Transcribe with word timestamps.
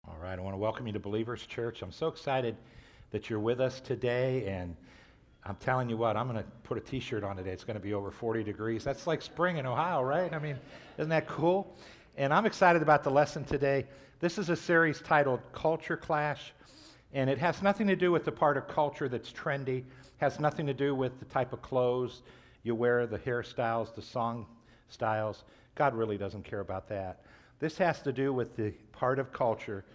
All 0.07 0.17
right, 0.23 0.39
I 0.39 0.41
want 0.41 0.53
to 0.53 0.57
welcome 0.57 0.87
you 0.87 0.93
to 0.93 1.01
Believers 1.01 1.45
Church. 1.45 1.81
I'm 1.81 1.91
so 1.91 2.07
excited 2.07 2.55
that 3.09 3.29
you're 3.29 3.39
with 3.39 3.59
us 3.59 3.81
today, 3.81 4.47
and 4.47 4.73
I'm 5.43 5.57
telling 5.57 5.89
you 5.89 5.97
what, 5.97 6.15
I'm 6.15 6.29
going 6.29 6.41
to 6.41 6.49
put 6.63 6.77
a 6.77 6.81
t 6.81 7.01
shirt 7.01 7.25
on 7.25 7.35
today. 7.35 7.51
It's 7.51 7.65
going 7.65 7.75
to 7.75 7.83
be 7.83 7.93
over 7.93 8.09
40 8.09 8.45
degrees. 8.45 8.85
That's 8.85 9.05
like 9.05 9.21
spring 9.21 9.57
in 9.57 9.65
Ohio, 9.65 10.01
right? 10.01 10.33
I 10.33 10.39
mean, 10.39 10.55
isn't 10.97 11.09
that 11.09 11.27
cool? 11.27 11.75
And 12.15 12.33
I'm 12.33 12.45
excited 12.45 12.81
about 12.81 13.03
the 13.03 13.11
lesson 13.11 13.43
today. 13.43 13.85
This 14.21 14.37
is 14.37 14.49
a 14.49 14.55
series 14.55 15.01
titled 15.01 15.39
Culture 15.51 15.97
Clash, 15.97 16.53
and 17.11 17.27
it 17.27 17.39
has 17.39 17.63
nothing 17.63 17.87
to 17.87 17.95
do 17.95 18.11
with 18.11 18.23
the 18.23 18.31
part 18.31 18.55
of 18.55 18.67
culture 18.67 19.09
that's 19.09 19.31
trendy, 19.31 19.83
has 20.17 20.39
nothing 20.39 20.67
to 20.67 20.75
do 20.75 20.93
with 20.93 21.17
the 21.17 21.25
type 21.25 21.53
of 21.53 21.63
clothes 21.63 22.21
you 22.61 22.75
wear, 22.75 23.07
the 23.07 23.17
hairstyles, 23.17 23.95
the 23.95 24.01
song 24.03 24.45
styles. 24.89 25.43
God 25.73 25.95
really 25.95 26.19
doesn't 26.19 26.43
care 26.43 26.59
about 26.59 26.87
that. 26.89 27.23
This 27.57 27.79
has 27.79 28.03
to 28.03 28.13
do 28.13 28.31
with 28.31 28.55
the 28.55 28.69
part 28.91 29.17
of 29.17 29.33
culture 29.33 29.85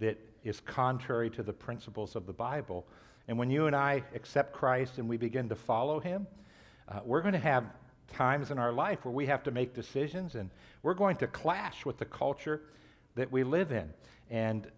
that 0.00 0.18
is 0.42 0.58
contrary 0.58 1.30
to 1.30 1.44
the 1.44 1.52
principles 1.52 2.16
of 2.16 2.26
the 2.26 2.32
Bible. 2.32 2.84
And 3.28 3.38
when 3.38 3.52
you 3.52 3.68
and 3.68 3.76
I 3.76 4.02
accept 4.16 4.52
Christ 4.52 4.98
and 4.98 5.08
we 5.08 5.16
begin 5.16 5.48
to 5.48 5.54
follow 5.54 6.00
Him, 6.00 6.26
uh, 6.88 7.02
we're 7.04 7.22
going 7.22 7.34
to 7.34 7.38
have 7.38 7.66
times 8.12 8.50
in 8.50 8.58
our 8.58 8.72
life 8.72 9.04
where 9.04 9.14
we 9.14 9.26
have 9.26 9.44
to 9.44 9.52
make 9.52 9.74
decisions 9.74 10.34
and 10.34 10.50
we're 10.82 10.92
going 10.92 11.18
to 11.18 11.28
clash 11.28 11.86
with 11.86 11.98
the 11.98 12.04
culture 12.04 12.62
that 13.16 13.30
we 13.30 13.42
live 13.42 13.72
in. 13.72 13.92
And 14.30 14.70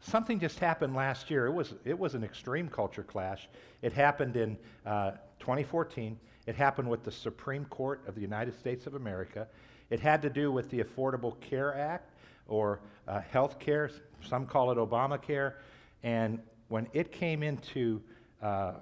something 0.00 0.38
just 0.38 0.58
happened 0.58 0.94
last 0.94 1.30
year. 1.30 1.46
It 1.46 1.52
was, 1.52 1.74
it 1.84 1.98
was 1.98 2.14
an 2.14 2.22
extreme 2.22 2.68
culture 2.68 3.02
clash. 3.02 3.48
It 3.82 3.92
happened 3.92 4.36
in 4.36 4.56
uh, 4.84 5.12
2014. 5.40 6.18
It 6.46 6.54
happened 6.54 6.88
with 6.88 7.02
the 7.02 7.10
Supreme 7.10 7.64
Court 7.64 8.02
of 8.06 8.14
the 8.14 8.20
United 8.20 8.56
States 8.58 8.86
of 8.86 8.94
America. 8.94 9.48
It 9.90 10.00
had 10.00 10.20
to 10.22 10.30
do 10.30 10.52
with 10.52 10.70
the 10.70 10.82
Affordable 10.82 11.40
Care 11.40 11.74
Act 11.74 12.12
or 12.46 12.80
uh, 13.08 13.20
health 13.20 13.58
care. 13.58 13.90
Some 14.22 14.46
call 14.46 14.70
it 14.70 14.78
Obamacare. 14.78 15.54
And 16.02 16.40
when 16.68 16.86
it 16.92 17.10
came 17.10 17.42
into 17.42 18.00
uh, 18.42 18.74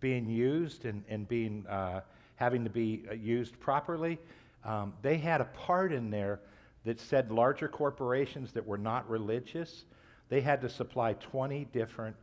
being 0.00 0.28
used 0.28 0.86
and, 0.86 1.04
and 1.08 1.28
being 1.28 1.66
uh, 1.66 2.00
having 2.40 2.64
to 2.64 2.70
be 2.70 3.04
uh, 3.08 3.14
used 3.14 3.60
properly. 3.60 4.18
Um, 4.64 4.94
they 5.02 5.18
had 5.18 5.40
a 5.40 5.44
part 5.44 5.92
in 5.92 6.10
there 6.10 6.40
that 6.84 7.00
said 7.00 7.30
larger 7.30 7.68
corporations 7.68 8.52
that 8.52 8.66
were 8.66 8.78
not 8.78 9.08
religious, 9.08 9.84
they 10.28 10.40
had 10.40 10.60
to 10.62 10.68
supply 10.68 11.12
20 11.14 11.66
different 11.72 12.16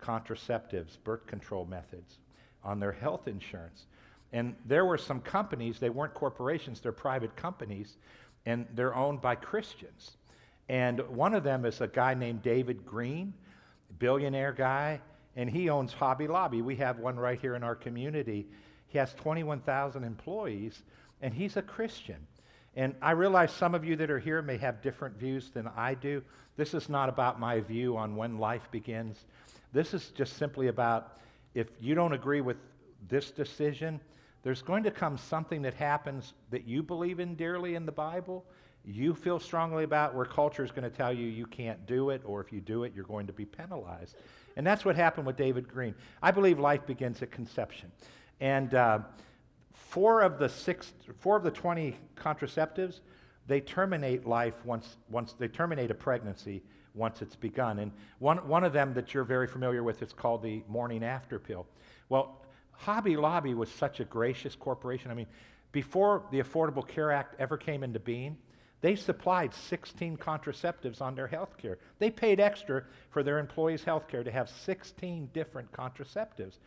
contraceptives, 0.00 0.98
birth 1.02 1.26
control 1.26 1.64
methods, 1.64 2.18
on 2.62 2.78
their 2.78 2.92
health 2.92 3.26
insurance. 3.26 3.86
And 4.32 4.54
there 4.66 4.84
were 4.84 4.98
some 4.98 5.20
companies, 5.20 5.78
they 5.78 5.90
weren't 5.90 6.14
corporations, 6.14 6.80
they're 6.80 6.92
private 6.92 7.34
companies, 7.36 7.96
and 8.46 8.66
they're 8.74 8.94
owned 8.94 9.20
by 9.20 9.34
Christians. 9.34 10.16
And 10.68 11.00
one 11.08 11.34
of 11.34 11.44
them 11.44 11.64
is 11.64 11.80
a 11.80 11.86
guy 11.86 12.14
named 12.14 12.42
David 12.42 12.84
Green, 12.84 13.32
billionaire 13.98 14.52
guy, 14.52 15.00
and 15.36 15.48
he 15.48 15.68
owns 15.68 15.92
Hobby 15.92 16.26
Lobby. 16.26 16.62
We 16.62 16.76
have 16.76 16.98
one 16.98 17.16
right 17.16 17.40
here 17.40 17.54
in 17.54 17.62
our 17.62 17.74
community. 17.74 18.46
He 18.88 18.98
has 18.98 19.14
21,000 19.14 20.04
employees, 20.04 20.82
and 21.22 21.34
he's 21.34 21.56
a 21.56 21.62
Christian. 21.62 22.26
And 22.76 22.94
I 23.00 23.12
realize 23.12 23.52
some 23.52 23.74
of 23.74 23.84
you 23.84 23.96
that 23.96 24.10
are 24.10 24.18
here 24.18 24.42
may 24.42 24.56
have 24.58 24.82
different 24.82 25.16
views 25.16 25.50
than 25.50 25.68
I 25.76 25.94
do. 25.94 26.22
This 26.56 26.74
is 26.74 26.88
not 26.88 27.08
about 27.08 27.38
my 27.38 27.60
view 27.60 27.96
on 27.96 28.16
when 28.16 28.38
life 28.38 28.68
begins. 28.70 29.24
This 29.72 29.94
is 29.94 30.08
just 30.10 30.36
simply 30.36 30.68
about 30.68 31.18
if 31.54 31.68
you 31.80 31.94
don't 31.94 32.12
agree 32.12 32.40
with 32.40 32.56
this 33.08 33.30
decision, 33.30 34.00
there's 34.42 34.62
going 34.62 34.82
to 34.84 34.90
come 34.90 35.16
something 35.16 35.62
that 35.62 35.74
happens 35.74 36.34
that 36.50 36.66
you 36.66 36.82
believe 36.82 37.20
in 37.20 37.34
dearly 37.34 37.76
in 37.76 37.86
the 37.86 37.92
Bible, 37.92 38.44
you 38.84 39.14
feel 39.14 39.40
strongly 39.40 39.84
about, 39.84 40.14
where 40.14 40.26
culture 40.26 40.62
is 40.62 40.70
going 40.70 40.88
to 40.88 40.94
tell 40.94 41.12
you 41.12 41.26
you 41.26 41.46
can't 41.46 41.86
do 41.86 42.10
it, 42.10 42.20
or 42.24 42.40
if 42.40 42.52
you 42.52 42.60
do 42.60 42.84
it, 42.84 42.92
you're 42.94 43.06
going 43.06 43.26
to 43.26 43.32
be 43.32 43.46
penalized. 43.46 44.16
And 44.56 44.66
that's 44.66 44.84
what 44.84 44.96
happened 44.96 45.26
with 45.26 45.36
David 45.36 45.66
Green. 45.66 45.94
I 46.22 46.30
believe 46.30 46.58
life 46.58 46.86
begins 46.86 47.22
at 47.22 47.30
conception. 47.30 47.90
And 48.40 48.74
uh, 48.74 48.98
four 49.94 50.22
of 50.22 50.40
the 50.40 50.48
six, 50.48 50.92
four 51.20 51.36
of 51.36 51.44
the 51.44 51.52
20 51.52 51.96
contraceptives, 52.16 52.98
they 53.46 53.60
terminate 53.60 54.26
life 54.26 54.54
once, 54.64 54.96
once 55.08 55.34
they 55.38 55.46
terminate 55.46 55.88
a 55.88 55.94
pregnancy 55.94 56.64
once 56.94 57.22
it's 57.22 57.36
begun. 57.36 57.78
And 57.78 57.92
one, 58.18 58.38
one 58.48 58.64
of 58.64 58.72
them 58.72 58.92
that 58.94 59.14
you're 59.14 59.22
very 59.22 59.46
familiar 59.46 59.84
with 59.84 60.02
is 60.02 60.12
called 60.12 60.42
the 60.42 60.64
morning 60.66 61.04
after 61.04 61.38
pill. 61.38 61.64
Well, 62.08 62.44
Hobby 62.72 63.16
Lobby 63.16 63.54
was 63.54 63.70
such 63.70 64.00
a 64.00 64.04
gracious 64.04 64.56
corporation. 64.56 65.12
I 65.12 65.14
mean, 65.14 65.28
before 65.70 66.24
the 66.32 66.40
Affordable 66.40 66.86
Care 66.86 67.12
Act 67.12 67.36
ever 67.38 67.56
came 67.56 67.84
into 67.84 68.00
being, 68.00 68.36
they 68.80 68.96
supplied 68.96 69.54
16 69.54 70.16
contraceptives 70.16 71.00
on 71.00 71.14
their 71.14 71.28
health 71.28 71.56
care. 71.56 71.78
They 72.00 72.10
paid 72.10 72.40
extra 72.40 72.82
for 73.10 73.22
their 73.22 73.38
employees' 73.38 73.84
health 73.84 74.08
care 74.08 74.24
to 74.24 74.32
have 74.32 74.50
16 74.50 75.30
different 75.32 75.70
contraceptives. 75.70 76.58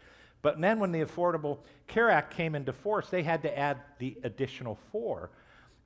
But 0.48 0.62
then 0.62 0.80
when 0.80 0.94
the 0.94 1.02
Affordable 1.02 1.58
Care 1.88 2.10
Act 2.10 2.34
came 2.34 2.56
into 2.56 2.72
force, 2.72 3.10
they 3.10 3.22
had 3.22 3.42
to 3.42 3.60
add 3.60 3.80
the 4.00 4.16
additional 4.24 4.80
four. 4.94 5.30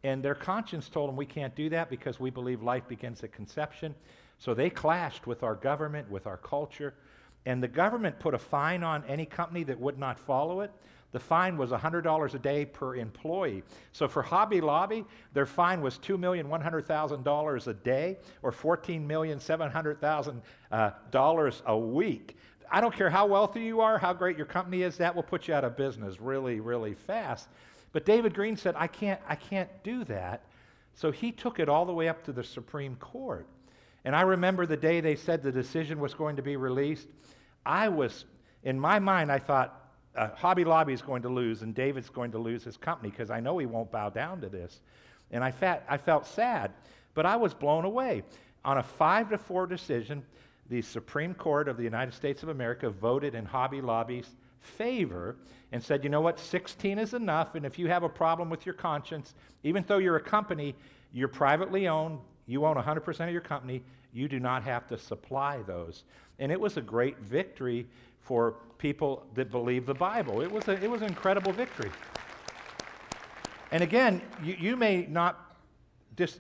And 0.03 0.21
their 0.21 0.35
conscience 0.35 0.87
told 0.87 1.09
them 1.09 1.15
we 1.15 1.25
can't 1.25 1.55
do 1.55 1.67
that 1.69 1.89
because 1.89 2.19
we 2.19 2.29
believe 2.29 2.61
life 2.61 2.87
begins 2.87 3.23
at 3.23 3.31
conception. 3.31 3.95
So 4.37 4.53
they 4.53 4.69
clashed 4.69 5.25
with 5.25 5.41
our 5.41 5.55
government, 5.55 6.11
with 6.11 6.27
our 6.27 6.37
culture. 6.37 6.93
And 7.47 7.63
the 7.63 7.67
government 7.67 8.19
put 8.19 8.35
a 8.35 8.37
fine 8.37 8.83
on 8.83 9.03
any 9.07 9.25
company 9.25 9.63
that 9.63 9.79
would 9.79 9.97
not 9.97 10.19
follow 10.19 10.61
it. 10.61 10.69
The 11.11 11.19
fine 11.19 11.57
was 11.57 11.71
$100 11.71 12.33
a 12.35 12.39
day 12.39 12.65
per 12.65 12.97
employee. 12.97 13.63
So 13.93 14.07
for 14.07 14.21
Hobby 14.21 14.61
Lobby, 14.61 15.05
their 15.33 15.47
fine 15.47 15.81
was 15.81 15.97
$2,100,000 15.97 17.67
a 17.67 17.73
day 17.73 18.19
or 18.43 18.51
$14,700,000 18.51 20.41
uh, 20.71 21.51
a 21.65 21.77
week. 21.79 22.37
I 22.71 22.79
don't 22.79 22.95
care 22.95 23.09
how 23.09 23.25
wealthy 23.25 23.61
you 23.61 23.81
are, 23.81 23.97
how 23.97 24.13
great 24.13 24.37
your 24.37 24.45
company 24.45 24.83
is, 24.83 24.97
that 24.97 25.13
will 25.13 25.23
put 25.23 25.47
you 25.47 25.53
out 25.53 25.65
of 25.65 25.75
business 25.75 26.21
really, 26.21 26.61
really 26.61 26.93
fast. 26.93 27.49
But 27.91 28.05
David 28.05 28.33
Green 28.33 28.55
said, 28.55 28.75
I 28.77 28.87
can't, 28.87 29.19
I 29.27 29.35
can't 29.35 29.69
do 29.83 30.05
that. 30.05 30.43
So 30.95 31.11
he 31.11 31.31
took 31.31 31.59
it 31.59 31.67
all 31.67 31.85
the 31.85 31.93
way 31.93 32.07
up 32.07 32.23
to 32.25 32.31
the 32.31 32.43
Supreme 32.43 32.95
Court. 32.95 33.45
And 34.05 34.15
I 34.15 34.21
remember 34.21 34.65
the 34.65 34.77
day 34.77 35.01
they 35.01 35.15
said 35.15 35.43
the 35.43 35.51
decision 35.51 35.99
was 35.99 36.13
going 36.13 36.37
to 36.37 36.41
be 36.41 36.55
released. 36.55 37.07
I 37.65 37.89
was, 37.89 38.25
in 38.63 38.79
my 38.79 38.99
mind, 38.99 39.31
I 39.31 39.39
thought, 39.39 39.77
uh, 40.15 40.29
Hobby 40.35 40.63
Lobby 40.63 40.93
is 40.93 41.01
going 41.01 41.21
to 41.21 41.29
lose 41.29 41.61
and 41.61 41.73
David's 41.73 42.09
going 42.09 42.31
to 42.31 42.37
lose 42.37 42.63
his 42.63 42.77
company 42.77 43.09
because 43.09 43.29
I 43.29 43.39
know 43.39 43.57
he 43.57 43.65
won't 43.65 43.91
bow 43.91 44.09
down 44.09 44.41
to 44.41 44.49
this. 44.49 44.81
And 45.31 45.43
I, 45.43 45.51
fat, 45.51 45.85
I 45.87 45.97
felt 45.97 46.25
sad, 46.25 46.71
but 47.13 47.25
I 47.25 47.35
was 47.35 47.53
blown 47.53 47.85
away. 47.85 48.23
On 48.65 48.77
a 48.77 48.83
five 48.83 49.29
to 49.29 49.37
four 49.37 49.67
decision, 49.67 50.23
the 50.69 50.81
Supreme 50.81 51.33
Court 51.33 51.67
of 51.67 51.77
the 51.77 51.83
United 51.83 52.13
States 52.13 52.43
of 52.43 52.49
America 52.49 52.89
voted 52.89 53.35
in 53.35 53.45
Hobby 53.45 53.81
Lobby's 53.81 54.29
favor 54.59 55.35
and 55.71 55.83
said, 55.83 56.03
you 56.03 56.09
know 56.09 56.21
what, 56.21 56.39
16 56.39 56.99
is 56.99 57.13
enough, 57.13 57.55
and 57.55 57.65
if 57.65 57.79
you 57.79 57.87
have 57.87 58.03
a 58.03 58.09
problem 58.09 58.49
with 58.49 58.65
your 58.65 58.75
conscience, 58.75 59.33
even 59.63 59.83
though 59.87 59.97
you're 59.97 60.17
a 60.17 60.21
company, 60.21 60.75
you're 61.13 61.27
privately 61.27 61.87
owned, 61.87 62.19
you 62.45 62.65
own 62.65 62.75
100% 62.75 63.25
of 63.25 63.31
your 63.31 63.41
company, 63.41 63.81
you 64.13 64.27
do 64.27 64.39
not 64.39 64.63
have 64.63 64.87
to 64.87 64.97
supply 64.97 65.61
those. 65.65 66.03
And 66.39 66.51
it 66.51 66.59
was 66.59 66.77
a 66.77 66.81
great 66.81 67.17
victory 67.19 67.87
for 68.19 68.55
people 68.77 69.25
that 69.35 69.51
believe 69.51 69.85
the 69.85 69.93
Bible. 69.93 70.41
It 70.41 70.51
was, 70.51 70.67
a, 70.67 70.73
it 70.83 70.89
was 70.89 71.01
an 71.01 71.07
incredible 71.07 71.51
victory. 71.51 71.91
And 73.71 73.83
again, 73.83 74.21
you, 74.43 74.55
you 74.59 74.75
may 74.75 75.05
not, 75.09 75.50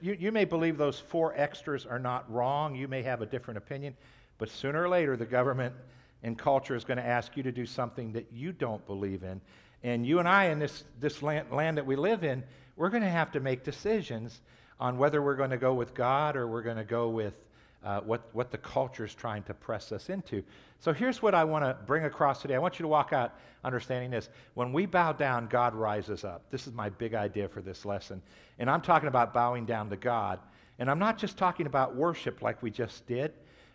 you, 0.01 0.17
you 0.19 0.31
may 0.31 0.45
believe 0.45 0.77
those 0.77 0.99
four 0.99 1.33
extras 1.35 1.85
are 1.85 1.99
not 1.99 2.31
wrong. 2.31 2.75
You 2.75 2.87
may 2.87 3.01
have 3.03 3.21
a 3.21 3.25
different 3.25 3.57
opinion. 3.57 3.95
But 4.37 4.49
sooner 4.49 4.83
or 4.83 4.89
later, 4.89 5.15
the 5.15 5.25
government 5.25 5.75
and 6.23 6.37
culture 6.37 6.75
is 6.75 6.83
going 6.83 6.97
to 6.97 7.05
ask 7.05 7.37
you 7.37 7.43
to 7.43 7.51
do 7.51 7.65
something 7.65 8.13
that 8.13 8.27
you 8.31 8.51
don't 8.51 8.85
believe 8.85 9.23
in. 9.23 9.41
And 9.83 10.05
you 10.05 10.19
and 10.19 10.27
I, 10.27 10.45
in 10.45 10.59
this, 10.59 10.83
this 10.99 11.21
land, 11.21 11.51
land 11.51 11.77
that 11.77 11.85
we 11.85 11.95
live 11.95 12.23
in, 12.23 12.43
we're 12.75 12.89
going 12.89 13.03
to 13.03 13.09
have 13.09 13.31
to 13.31 13.39
make 13.39 13.63
decisions 13.63 14.41
on 14.79 14.97
whether 14.97 15.21
we're 15.21 15.35
going 15.35 15.51
to 15.51 15.57
go 15.57 15.73
with 15.73 15.93
God 15.93 16.35
or 16.35 16.47
we're 16.47 16.61
going 16.61 16.77
to 16.77 16.83
go 16.83 17.09
with 17.09 17.33
uh, 17.83 18.01
what, 18.01 18.29
what 18.33 18.51
the 18.51 18.57
culture 18.57 19.05
is 19.05 19.13
trying 19.13 19.43
to 19.43 19.53
press 19.53 19.91
us 19.91 20.09
into. 20.09 20.43
So 20.79 20.93
here's 20.93 21.21
what 21.21 21.33
I 21.33 21.43
want 21.43 21.65
to 21.65 21.75
bring 21.85 22.05
across 22.05 22.41
today. 22.41 22.55
I 22.55 22.59
want 22.59 22.79
you 22.79 22.83
to 22.83 22.87
walk 22.87 23.13
out 23.13 23.33
understanding 23.63 24.11
this. 24.11 24.29
When 24.53 24.71
we 24.73 24.85
bow 24.85 25.13
down, 25.13 25.47
God 25.47 25.73
rises 25.73 26.23
up. 26.23 26.43
This 26.51 26.67
is 26.67 26.73
my 26.73 26.89
big 26.89 27.13
idea 27.13 27.47
for 27.47 27.61
this 27.61 27.85
lesson. 27.85 28.21
And 28.59 28.69
I'm 28.69 28.81
talking 28.81 29.07
about 29.07 29.33
bowing 29.33 29.65
down 29.65 29.89
to 29.89 29.95
God. 29.95 30.39
And 30.79 30.89
I'm 30.89 30.99
not 30.99 31.17
just 31.17 31.37
talking 31.37 31.65
about 31.65 31.95
worship 31.95 32.41
like 32.41 32.61
we 32.63 32.71
just 32.71 33.05
did. 33.07 33.33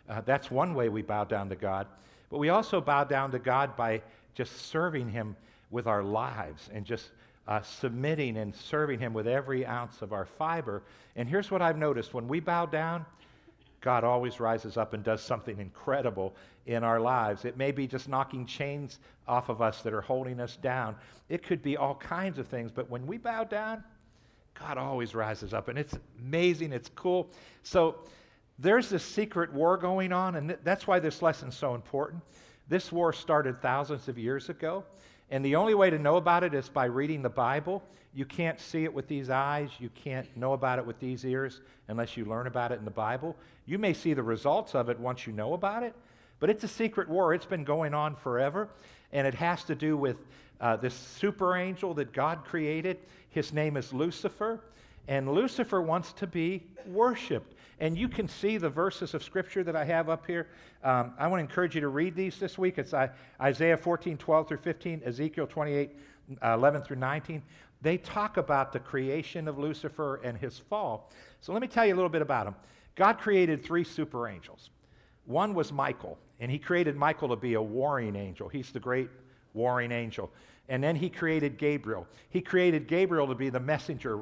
Uh, 0.09 0.21
that's 0.21 0.49
one 0.51 0.73
way 0.73 0.89
we 0.89 1.01
bow 1.01 1.23
down 1.23 1.49
to 1.49 1.55
God. 1.55 1.87
But 2.29 2.37
we 2.39 2.49
also 2.49 2.81
bow 2.81 3.03
down 3.03 3.31
to 3.31 3.39
God 3.39 3.75
by 3.75 4.01
just 4.35 4.67
serving 4.67 5.09
Him 5.09 5.35
with 5.71 5.87
our 5.87 6.03
lives 6.03 6.69
and 6.73 6.85
just 6.85 7.09
uh, 7.47 7.61
submitting 7.61 8.37
and 8.37 8.53
serving 8.53 8.99
Him 8.99 9.13
with 9.13 9.27
every 9.27 9.65
ounce 9.65 10.01
of 10.01 10.13
our 10.13 10.25
fiber. 10.25 10.83
And 11.15 11.27
here's 11.27 11.49
what 11.49 11.61
I've 11.61 11.77
noticed 11.77 12.13
when 12.13 12.27
we 12.27 12.39
bow 12.39 12.65
down, 12.65 13.05
God 13.81 14.03
always 14.03 14.39
rises 14.39 14.75
up 14.77 14.93
and 14.93 15.03
does 15.03 15.21
something 15.21 15.59
incredible 15.59 16.35
in 16.65 16.83
our 16.83 16.99
lives. 16.99 17.45
It 17.45 17.57
may 17.57 17.71
be 17.71 17.87
just 17.87 18.09
knocking 18.09 18.45
chains 18.45 18.99
off 19.27 19.49
of 19.49 19.61
us 19.61 19.81
that 19.83 19.93
are 19.93 20.01
holding 20.01 20.39
us 20.39 20.57
down. 20.57 20.95
It 21.29 21.43
could 21.43 21.61
be 21.61 21.77
all 21.77 21.95
kinds 21.95 22.39
of 22.39 22.47
things, 22.47 22.71
but 22.71 22.89
when 22.89 23.05
we 23.05 23.17
bow 23.17 23.43
down, 23.43 23.83
God 24.59 24.77
always 24.77 25.13
rises 25.13 25.53
up, 25.53 25.67
and 25.67 25.77
it's 25.77 25.97
amazing, 26.19 26.73
it's 26.73 26.89
cool. 26.95 27.29
So 27.63 27.97
there's 28.57 28.89
this 28.89 29.03
secret 29.03 29.53
war 29.53 29.77
going 29.77 30.11
on, 30.11 30.35
and 30.35 30.49
th- 30.49 30.59
that's 30.63 30.87
why 30.87 30.99
this 30.99 31.21
lesson's 31.21 31.55
so 31.55 31.75
important. 31.75 32.23
This 32.67 32.91
war 32.91 33.13
started 33.13 33.61
thousands 33.61 34.07
of 34.07 34.17
years 34.17 34.49
ago, 34.49 34.83
and 35.29 35.43
the 35.43 35.55
only 35.55 35.73
way 35.73 35.89
to 35.89 35.99
know 35.99 36.17
about 36.17 36.43
it 36.43 36.53
is 36.53 36.69
by 36.69 36.85
reading 36.85 37.21
the 37.21 37.29
Bible. 37.29 37.83
You 38.13 38.25
can't 38.25 38.59
see 38.59 38.83
it 38.83 38.93
with 38.93 39.07
these 39.07 39.29
eyes, 39.29 39.69
you 39.79 39.89
can't 39.93 40.27
know 40.35 40.53
about 40.53 40.79
it 40.79 40.85
with 40.85 40.99
these 40.99 41.25
ears 41.25 41.61
unless 41.87 42.17
you 42.17 42.25
learn 42.25 42.47
about 42.47 42.71
it 42.71 42.79
in 42.79 42.85
the 42.85 42.91
Bible. 42.91 43.35
You 43.65 43.77
may 43.77 43.93
see 43.93 44.13
the 44.13 44.23
results 44.23 44.73
of 44.73 44.89
it 44.89 44.99
once 44.99 45.27
you 45.27 45.33
know 45.33 45.53
about 45.53 45.83
it, 45.83 45.93
but 46.39 46.49
it's 46.49 46.63
a 46.63 46.67
secret 46.67 47.09
war. 47.09 47.33
It's 47.33 47.45
been 47.45 47.63
going 47.63 47.93
on 47.93 48.15
forever, 48.15 48.69
and 49.11 49.27
it 49.27 49.33
has 49.35 49.63
to 49.65 49.75
do 49.75 49.97
with 49.97 50.17
uh, 50.61 50.77
this 50.77 50.93
super 50.93 51.55
angel 51.55 51.93
that 51.95 52.13
God 52.13 52.43
created. 52.45 52.97
His 53.29 53.53
name 53.53 53.77
is 53.77 53.93
Lucifer, 53.93 54.61
and 55.07 55.31
Lucifer 55.31 55.81
wants 55.81 56.13
to 56.13 56.27
be 56.27 56.63
worshiped. 56.87 57.53
And 57.79 57.97
you 57.97 58.07
can 58.09 58.27
see 58.27 58.57
the 58.57 58.69
verses 58.69 59.13
of 59.13 59.23
Scripture 59.23 59.63
that 59.63 59.75
I 59.75 59.85
have 59.85 60.09
up 60.09 60.25
here. 60.25 60.47
Um, 60.83 61.13
I 61.19 61.27
want 61.27 61.39
to 61.39 61.43
encourage 61.43 61.75
you 61.75 61.81
to 61.81 61.89
read 61.89 62.15
these 62.15 62.39
this 62.39 62.57
week. 62.57 62.77
It's 62.77 62.93
Isaiah 63.39 63.77
14, 63.77 64.17
12 64.17 64.47
through 64.47 64.57
15, 64.57 65.01
Ezekiel 65.05 65.45
28, 65.47 65.91
uh, 66.43 66.53
11 66.53 66.81
through 66.81 66.95
19. 66.95 67.43
They 67.81 67.97
talk 67.97 68.37
about 68.37 68.73
the 68.73 68.79
creation 68.79 69.47
of 69.47 69.59
Lucifer 69.59 70.19
and 70.23 70.37
his 70.37 70.57
fall. 70.57 71.11
So 71.41 71.53
let 71.53 71.61
me 71.61 71.67
tell 71.67 71.85
you 71.85 71.93
a 71.93 71.97
little 71.97 72.09
bit 72.09 72.23
about 72.23 72.47
him. 72.47 72.55
God 72.95 73.19
created 73.19 73.63
three 73.63 73.83
super 73.83 74.27
angels. 74.27 74.71
One 75.25 75.53
was 75.53 75.71
Michael, 75.71 76.17
and 76.39 76.49
he 76.49 76.57
created 76.57 76.95
Michael 76.95 77.29
to 77.29 77.35
be 77.35 77.53
a 77.53 77.61
warring 77.61 78.15
angel. 78.15 78.49
He's 78.49 78.71
the 78.71 78.79
great 78.79 79.09
warring 79.53 79.91
angel. 79.91 80.31
And 80.69 80.83
then 80.83 80.95
he 80.95 81.09
created 81.09 81.57
Gabriel. 81.57 82.07
He 82.29 82.41
created 82.41 82.87
Gabriel 82.87 83.27
to 83.27 83.35
be 83.35 83.49
the 83.49 83.59
messenger 83.59 84.17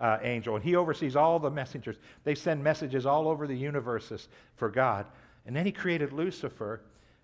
uh, 0.00 0.18
angel, 0.22 0.56
and 0.56 0.64
he 0.64 0.76
oversees 0.76 1.16
all 1.16 1.38
the 1.38 1.50
messengers. 1.50 1.96
They 2.24 2.34
send 2.34 2.62
messages 2.62 3.06
all 3.06 3.28
over 3.28 3.46
the 3.46 3.56
universes 3.56 4.28
for 4.56 4.68
God. 4.68 5.06
And 5.46 5.54
then 5.54 5.64
he 5.64 5.72
created 5.72 6.12
Lucifer. 6.12 6.80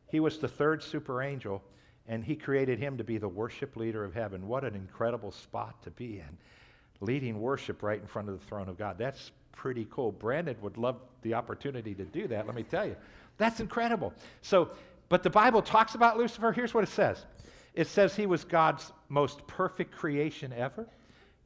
He 0.08 0.20
was 0.20 0.38
the 0.38 0.48
third 0.48 0.82
super 0.82 1.22
angel, 1.22 1.62
and 2.08 2.24
he 2.24 2.36
created 2.36 2.78
him 2.78 2.96
to 2.98 3.04
be 3.04 3.18
the 3.18 3.28
worship 3.28 3.76
leader 3.76 4.04
of 4.04 4.14
heaven. 4.14 4.48
What 4.48 4.64
an 4.64 4.74
incredible 4.74 5.32
spot 5.32 5.82
to 5.84 5.90
be 5.90 6.18
in, 6.18 6.38
leading 7.00 7.40
worship 7.40 7.82
right 7.82 8.00
in 8.00 8.06
front 8.06 8.28
of 8.28 8.38
the 8.38 8.46
throne 8.46 8.68
of 8.68 8.78
God. 8.78 8.96
That's 8.98 9.32
pretty 9.52 9.86
cool. 9.90 10.12
Brandon 10.12 10.56
would 10.60 10.76
love 10.76 10.96
the 11.22 11.34
opportunity 11.34 11.94
to 11.94 12.04
do 12.04 12.26
that, 12.28 12.46
let 12.46 12.56
me 12.56 12.62
tell 12.62 12.86
you. 12.86 12.96
That's 13.38 13.60
incredible. 13.60 14.12
So, 14.40 14.70
but 15.08 15.22
the 15.22 15.30
Bible 15.30 15.62
talks 15.62 15.94
about 15.94 16.16
Lucifer. 16.16 16.52
Here's 16.52 16.74
what 16.74 16.84
it 16.84 16.90
says 16.90 17.24
it 17.74 17.86
says 17.86 18.14
he 18.14 18.26
was 18.26 18.44
God's 18.44 18.92
most 19.08 19.46
perfect 19.46 19.92
creation 19.92 20.52
ever. 20.52 20.86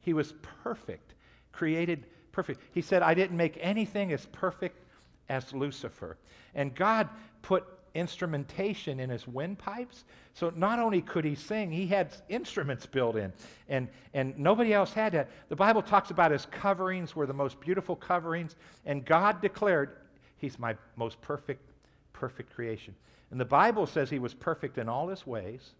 He 0.01 0.13
was 0.13 0.33
perfect, 0.63 1.13
created 1.57 2.05
perfect. 2.31 2.61
He 2.71 2.81
said, 2.81 3.01
I 3.01 3.15
didn't 3.15 3.35
make 3.35 3.57
anything 3.59 4.13
as 4.13 4.27
perfect 4.27 4.83
as 5.27 5.51
Lucifer. 5.53 6.17
And 6.53 6.75
God 6.75 7.09
put 7.41 7.65
instrumentation 7.95 8.99
in 8.99 9.09
his 9.09 9.27
windpipes. 9.27 10.05
So 10.35 10.51
not 10.55 10.77
only 10.77 11.01
could 11.01 11.25
he 11.25 11.33
sing, 11.33 11.71
he 11.71 11.87
had 11.87 12.15
instruments 12.29 12.85
built 12.85 13.15
in. 13.15 13.33
And, 13.69 13.87
and 14.13 14.37
nobody 14.37 14.71
else 14.71 14.93
had 14.93 15.13
that. 15.13 15.29
The 15.49 15.55
Bible 15.55 15.81
talks 15.81 16.11
about 16.11 16.29
his 16.29 16.45
coverings 16.45 17.15
were 17.15 17.25
the 17.25 17.33
most 17.33 17.59
beautiful 17.59 17.95
coverings. 17.95 18.55
And 18.85 19.03
God 19.03 19.41
declared, 19.41 19.97
He's 20.37 20.59
my 20.59 20.75
most 20.95 21.19
perfect, 21.21 21.67
perfect 22.13 22.53
creation. 22.53 22.93
And 23.31 23.39
the 23.39 23.45
Bible 23.45 23.87
says 23.87 24.11
he 24.11 24.19
was 24.19 24.35
perfect 24.35 24.77
in 24.77 24.87
all 24.87 25.07
his 25.07 25.25
ways 25.25 25.71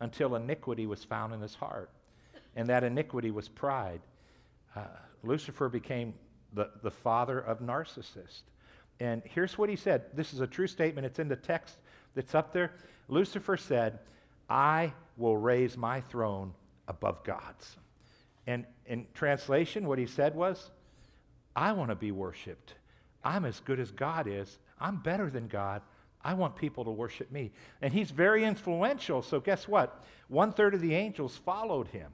until 0.00 0.34
iniquity 0.34 0.86
was 0.86 1.02
found 1.02 1.32
in 1.32 1.40
his 1.40 1.54
heart. 1.54 1.88
And 2.54 2.68
that 2.68 2.84
iniquity 2.84 3.30
was 3.30 3.48
pride. 3.48 4.02
Uh, 4.76 4.82
Lucifer 5.26 5.68
became 5.68 6.14
the, 6.52 6.70
the 6.82 6.90
father 6.90 7.40
of 7.40 7.60
narcissists. 7.60 8.42
And 9.00 9.22
here's 9.24 9.58
what 9.58 9.68
he 9.68 9.76
said. 9.76 10.04
This 10.14 10.32
is 10.32 10.40
a 10.40 10.46
true 10.46 10.66
statement. 10.66 11.06
It's 11.06 11.18
in 11.18 11.28
the 11.28 11.36
text 11.36 11.76
that's 12.14 12.34
up 12.34 12.52
there. 12.52 12.72
Lucifer 13.08 13.56
said, 13.56 13.98
I 14.48 14.92
will 15.16 15.36
raise 15.36 15.76
my 15.76 16.00
throne 16.00 16.52
above 16.86 17.24
God's. 17.24 17.76
And 18.46 18.64
in 18.86 19.06
translation, 19.14 19.86
what 19.86 19.98
he 19.98 20.06
said 20.06 20.34
was, 20.34 20.70
I 21.56 21.72
want 21.72 21.90
to 21.90 21.96
be 21.96 22.12
worshiped. 22.12 22.74
I'm 23.24 23.44
as 23.44 23.60
good 23.60 23.80
as 23.80 23.90
God 23.90 24.26
is. 24.28 24.58
I'm 24.80 24.96
better 24.96 25.30
than 25.30 25.48
God. 25.48 25.82
I 26.22 26.34
want 26.34 26.56
people 26.56 26.84
to 26.84 26.90
worship 26.90 27.30
me. 27.30 27.52
And 27.82 27.92
he's 27.92 28.10
very 28.10 28.44
influential. 28.44 29.22
So, 29.22 29.40
guess 29.40 29.68
what? 29.68 30.04
One 30.28 30.52
third 30.52 30.74
of 30.74 30.80
the 30.80 30.94
angels 30.94 31.36
followed 31.36 31.88
him. 31.88 32.10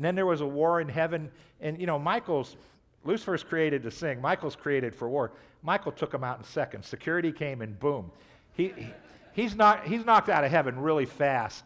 And 0.00 0.04
then 0.06 0.14
there 0.14 0.24
was 0.24 0.40
a 0.40 0.46
war 0.46 0.80
in 0.80 0.88
heaven. 0.88 1.30
And, 1.60 1.78
you 1.78 1.86
know, 1.86 1.98
Michael's 1.98 2.56
Lucifer's 3.04 3.42
created 3.42 3.82
to 3.82 3.90
sing, 3.90 4.18
Michael's 4.18 4.56
created 4.56 4.94
for 4.94 5.10
war. 5.10 5.32
Michael 5.62 5.92
took 5.92 6.14
him 6.14 6.24
out 6.24 6.38
in 6.38 6.44
seconds. 6.44 6.86
Security 6.86 7.30
came 7.30 7.60
and 7.60 7.78
boom. 7.78 8.10
He, 8.54 8.72
he, 8.74 8.86
he's, 9.34 9.54
not, 9.54 9.86
he's 9.86 10.06
knocked 10.06 10.30
out 10.30 10.42
of 10.42 10.50
heaven 10.50 10.80
really 10.80 11.04
fast. 11.04 11.64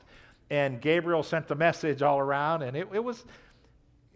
And 0.51 0.81
Gabriel 0.81 1.23
sent 1.23 1.47
the 1.47 1.55
message 1.55 2.03
all 2.03 2.19
around, 2.19 2.63
and 2.63 2.77
it, 2.77 2.89
it 2.93 3.05
was 3.05 3.25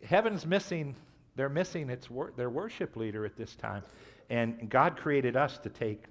heaven's 0.04 0.44
missing, 0.44 0.96
they're 1.36 1.48
missing 1.48 1.88
its 1.88 2.10
wor- 2.10 2.32
their 2.36 2.50
worship 2.50 2.96
leader 2.96 3.24
at 3.24 3.36
this 3.36 3.54
time. 3.54 3.84
And 4.30 4.68
God 4.68 4.96
created 4.96 5.36
us 5.36 5.58
to 5.58 5.68
take 5.68 6.06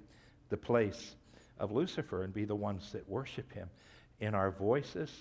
the 0.48 0.56
place 0.56 1.14
of 1.58 1.72
Lucifer 1.72 2.22
and 2.22 2.32
be 2.32 2.46
the 2.46 2.56
ones 2.56 2.90
that 2.92 3.06
worship 3.06 3.52
him 3.52 3.68
in 4.18 4.34
our 4.34 4.50
voices, 4.50 5.14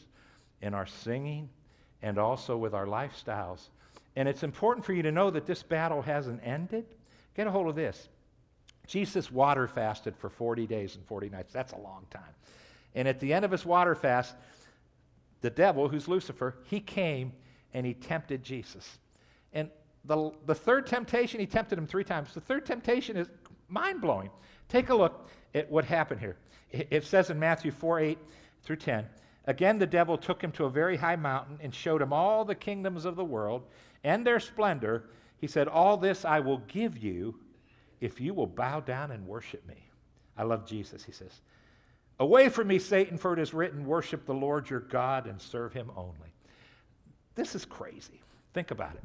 in 0.61 0.73
our 0.73 0.85
singing, 0.85 1.49
and 2.01 2.17
also 2.17 2.57
with 2.57 2.73
our 2.73 2.85
lifestyles. 2.85 3.69
And 4.15 4.27
it's 4.27 4.43
important 4.43 4.85
for 4.85 4.93
you 4.93 5.03
to 5.03 5.11
know 5.11 5.29
that 5.29 5.45
this 5.45 5.63
battle 5.63 6.01
hasn't 6.01 6.41
ended. 6.43 6.85
Get 7.35 7.47
a 7.47 7.51
hold 7.51 7.67
of 7.67 7.75
this. 7.75 8.09
Jesus 8.87 9.31
water 9.31 9.67
fasted 9.67 10.15
for 10.17 10.29
40 10.29 10.65
days 10.65 10.95
and 10.95 11.05
40 11.05 11.29
nights. 11.29 11.53
That's 11.53 11.73
a 11.73 11.77
long 11.77 12.05
time. 12.09 12.23
And 12.95 13.07
at 13.07 13.19
the 13.19 13.33
end 13.33 13.45
of 13.45 13.51
his 13.51 13.65
water 13.65 13.93
fast, 13.93 14.33
the 15.41 15.49
devil, 15.49 15.87
who's 15.87 16.07
Lucifer, 16.07 16.55
he 16.63 16.79
came 16.79 17.33
and 17.73 17.85
he 17.85 17.93
tempted 17.93 18.43
Jesus. 18.43 18.97
And 19.53 19.69
the, 20.05 20.31
the 20.45 20.55
third 20.55 20.87
temptation, 20.87 21.39
he 21.39 21.45
tempted 21.45 21.77
him 21.77 21.85
three 21.85 22.03
times. 22.03 22.33
The 22.33 22.41
third 22.41 22.65
temptation 22.65 23.17
is 23.17 23.27
mind 23.67 24.01
blowing. 24.01 24.29
Take 24.69 24.89
a 24.89 24.95
look 24.95 25.29
at 25.53 25.69
what 25.69 25.85
happened 25.85 26.21
here. 26.21 26.37
It, 26.71 26.87
it 26.89 27.05
says 27.05 27.29
in 27.29 27.37
Matthew 27.37 27.71
4 27.71 27.99
8 27.99 28.17
through 28.63 28.77
10 28.77 29.05
Again, 29.47 29.79
the 29.79 29.87
devil 29.87 30.17
took 30.17 30.41
him 30.41 30.51
to 30.53 30.65
a 30.65 30.69
very 30.69 30.97
high 30.97 31.15
mountain 31.15 31.57
and 31.61 31.73
showed 31.73 32.01
him 32.01 32.11
all 32.11 32.43
the 32.43 32.53
kingdoms 32.53 33.05
of 33.05 33.15
the 33.15 33.23
world 33.23 33.63
and 34.03 34.27
their 34.27 34.41
splendor. 34.41 35.05
He 35.39 35.47
said, 35.47 35.69
All 35.69 35.95
this 35.95 36.25
I 36.25 36.41
will 36.41 36.59
give 36.67 36.97
you 36.97 37.39
if 38.01 38.19
you 38.19 38.33
will 38.33 38.47
bow 38.47 38.81
down 38.81 39.11
and 39.11 39.25
worship 39.25 39.65
me. 39.67 39.89
I 40.37 40.43
love 40.43 40.67
Jesus, 40.67 41.03
he 41.03 41.13
says. 41.13 41.41
Away 42.19 42.49
from 42.49 42.67
me, 42.67 42.77
Satan, 42.77 43.17
for 43.17 43.33
it 43.33 43.39
is 43.39 43.53
written, 43.53 43.85
Worship 43.85 44.25
the 44.25 44.33
Lord 44.33 44.69
your 44.69 44.81
God 44.81 45.27
and 45.27 45.41
serve 45.41 45.71
him 45.71 45.91
only. 45.95 46.33
This 47.35 47.55
is 47.55 47.63
crazy. 47.63 48.21
Think 48.53 48.71
about 48.71 48.95
it. 48.95 49.03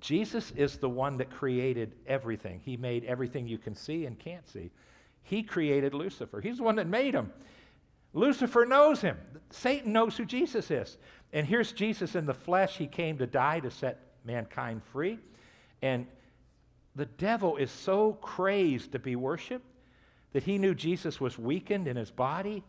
Jesus 0.00 0.52
is 0.52 0.76
the 0.76 0.88
one 0.88 1.16
that 1.16 1.30
created 1.30 1.94
everything. 2.06 2.60
He 2.64 2.76
made 2.76 3.04
everything 3.04 3.48
you 3.48 3.58
can 3.58 3.74
see 3.74 4.06
and 4.06 4.18
can't 4.18 4.48
see. 4.48 4.70
He 5.22 5.42
created 5.42 5.92
Lucifer. 5.92 6.40
He's 6.40 6.58
the 6.58 6.62
one 6.62 6.76
that 6.76 6.86
made 6.86 7.14
him. 7.14 7.32
Lucifer 8.12 8.66
knows 8.66 9.00
him. 9.00 9.16
Satan 9.50 9.92
knows 9.92 10.16
who 10.16 10.24
Jesus 10.24 10.70
is. 10.70 10.96
And 11.32 11.46
here's 11.46 11.72
Jesus 11.72 12.14
in 12.14 12.26
the 12.26 12.34
flesh. 12.34 12.76
He 12.76 12.86
came 12.86 13.18
to 13.18 13.26
die 13.26 13.60
to 13.60 13.70
set 13.70 14.00
mankind 14.24 14.82
free. 14.92 15.18
And 15.82 16.06
the 16.96 17.06
devil 17.06 17.56
is 17.56 17.70
so 17.70 18.14
crazed 18.14 18.92
to 18.92 18.98
be 18.98 19.16
worshiped 19.16 19.66
that 20.32 20.42
he 20.42 20.58
knew 20.58 20.74
Jesus 20.74 21.20
was 21.20 21.38
weakened 21.38 21.88
in 21.88 21.96
his 21.96 22.10
body. 22.10 22.64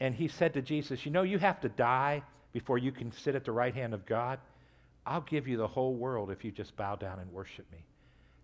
And 0.00 0.14
he 0.14 0.28
said 0.28 0.54
to 0.54 0.62
Jesus, 0.62 1.04
You 1.04 1.12
know, 1.12 1.22
you 1.22 1.38
have 1.38 1.60
to 1.60 1.68
die 1.68 2.22
before 2.52 2.78
you 2.78 2.92
can 2.92 3.12
sit 3.12 3.34
at 3.34 3.44
the 3.44 3.52
right 3.52 3.74
hand 3.74 3.94
of 3.94 4.06
God. 4.06 4.38
I'll 5.04 5.20
give 5.22 5.46
you 5.46 5.56
the 5.56 5.68
whole 5.68 5.94
world 5.94 6.30
if 6.30 6.44
you 6.44 6.50
just 6.50 6.76
bow 6.76 6.96
down 6.96 7.20
and 7.20 7.32
worship 7.32 7.70
me. 7.70 7.84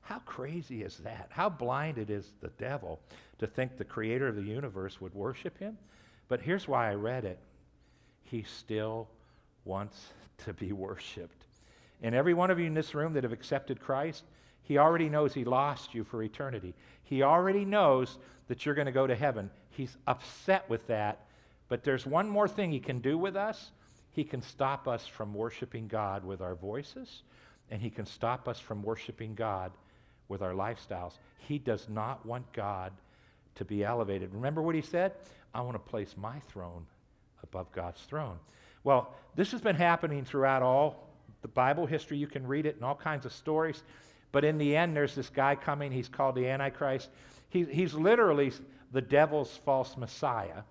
How 0.02 0.18
crazy 0.20 0.82
is 0.82 0.98
that? 0.98 1.28
How 1.30 1.48
blinded 1.48 2.10
is 2.10 2.32
the 2.40 2.50
devil 2.58 3.00
to 3.38 3.46
think 3.46 3.76
the 3.76 3.84
creator 3.84 4.28
of 4.28 4.36
the 4.36 4.42
universe 4.42 5.00
would 5.00 5.14
worship 5.14 5.58
him? 5.58 5.78
But 6.32 6.40
here's 6.40 6.66
why 6.66 6.90
I 6.90 6.94
read 6.94 7.26
it. 7.26 7.38
He 8.22 8.44
still 8.44 9.06
wants 9.66 10.02
to 10.46 10.54
be 10.54 10.72
worshiped. 10.72 11.44
And 12.02 12.14
every 12.14 12.32
one 12.32 12.50
of 12.50 12.58
you 12.58 12.64
in 12.64 12.72
this 12.72 12.94
room 12.94 13.12
that 13.12 13.24
have 13.24 13.34
accepted 13.34 13.78
Christ, 13.78 14.24
he 14.62 14.78
already 14.78 15.10
knows 15.10 15.34
he 15.34 15.44
lost 15.44 15.92
you 15.92 16.04
for 16.04 16.22
eternity. 16.22 16.72
He 17.04 17.22
already 17.22 17.66
knows 17.66 18.16
that 18.48 18.64
you're 18.64 18.74
going 18.74 18.86
to 18.86 18.92
go 18.92 19.06
to 19.06 19.14
heaven. 19.14 19.50
He's 19.68 19.94
upset 20.06 20.66
with 20.70 20.86
that. 20.86 21.26
But 21.68 21.84
there's 21.84 22.06
one 22.06 22.30
more 22.30 22.48
thing 22.48 22.72
he 22.72 22.80
can 22.80 23.00
do 23.00 23.18
with 23.18 23.36
us. 23.36 23.70
He 24.12 24.24
can 24.24 24.40
stop 24.40 24.88
us 24.88 25.06
from 25.06 25.34
worshiping 25.34 25.86
God 25.86 26.24
with 26.24 26.40
our 26.40 26.54
voices, 26.54 27.24
and 27.70 27.82
he 27.82 27.90
can 27.90 28.06
stop 28.06 28.48
us 28.48 28.58
from 28.58 28.82
worshiping 28.82 29.34
God 29.34 29.70
with 30.28 30.40
our 30.40 30.54
lifestyles. 30.54 31.12
He 31.40 31.58
does 31.58 31.90
not 31.90 32.24
want 32.24 32.50
God 32.54 32.94
to 33.56 33.66
be 33.66 33.84
elevated. 33.84 34.32
Remember 34.32 34.62
what 34.62 34.74
he 34.74 34.80
said? 34.80 35.12
I 35.54 35.60
want 35.60 35.74
to 35.74 35.90
place 35.90 36.14
my 36.16 36.38
throne 36.48 36.86
above 37.42 37.70
God's 37.72 38.00
throne. 38.02 38.38
Well, 38.84 39.14
this 39.36 39.52
has 39.52 39.60
been 39.60 39.76
happening 39.76 40.24
throughout 40.24 40.62
all 40.62 41.08
the 41.42 41.48
Bible 41.48 41.86
history. 41.86 42.16
You 42.16 42.26
can 42.26 42.46
read 42.46 42.66
it 42.66 42.76
in 42.76 42.84
all 42.84 42.94
kinds 42.94 43.26
of 43.26 43.32
stories. 43.32 43.82
But 44.32 44.44
in 44.44 44.58
the 44.58 44.74
end, 44.74 44.96
there's 44.96 45.14
this 45.14 45.28
guy 45.28 45.54
coming. 45.54 45.92
He's 45.92 46.08
called 46.08 46.34
the 46.34 46.48
Antichrist. 46.48 47.10
He, 47.50 47.64
he's 47.64 47.94
literally 47.94 48.52
the 48.92 49.02
devil's 49.02 49.58
false 49.64 49.96
Messiah. 49.96 50.62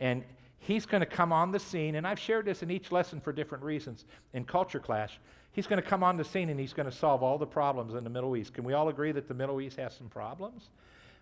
And 0.00 0.24
he's 0.58 0.86
going 0.86 1.00
to 1.00 1.06
come 1.06 1.32
on 1.32 1.52
the 1.52 1.58
scene. 1.58 1.96
And 1.96 2.06
I've 2.06 2.18
shared 2.18 2.46
this 2.46 2.62
in 2.62 2.70
each 2.70 2.90
lesson 2.90 3.20
for 3.20 3.32
different 3.32 3.62
reasons 3.62 4.06
in 4.32 4.44
Culture 4.44 4.80
Clash. 4.80 5.20
He's 5.52 5.66
going 5.66 5.82
to 5.82 5.86
come 5.86 6.02
on 6.02 6.16
the 6.16 6.24
scene 6.24 6.48
and 6.48 6.58
he's 6.58 6.72
going 6.72 6.90
to 6.90 6.96
solve 6.96 7.22
all 7.22 7.36
the 7.36 7.46
problems 7.46 7.94
in 7.94 8.04
the 8.04 8.10
Middle 8.10 8.36
East. 8.36 8.54
Can 8.54 8.64
we 8.64 8.72
all 8.72 8.88
agree 8.88 9.12
that 9.12 9.28
the 9.28 9.34
Middle 9.34 9.60
East 9.60 9.76
has 9.76 9.94
some 9.94 10.08
problems? 10.08 10.70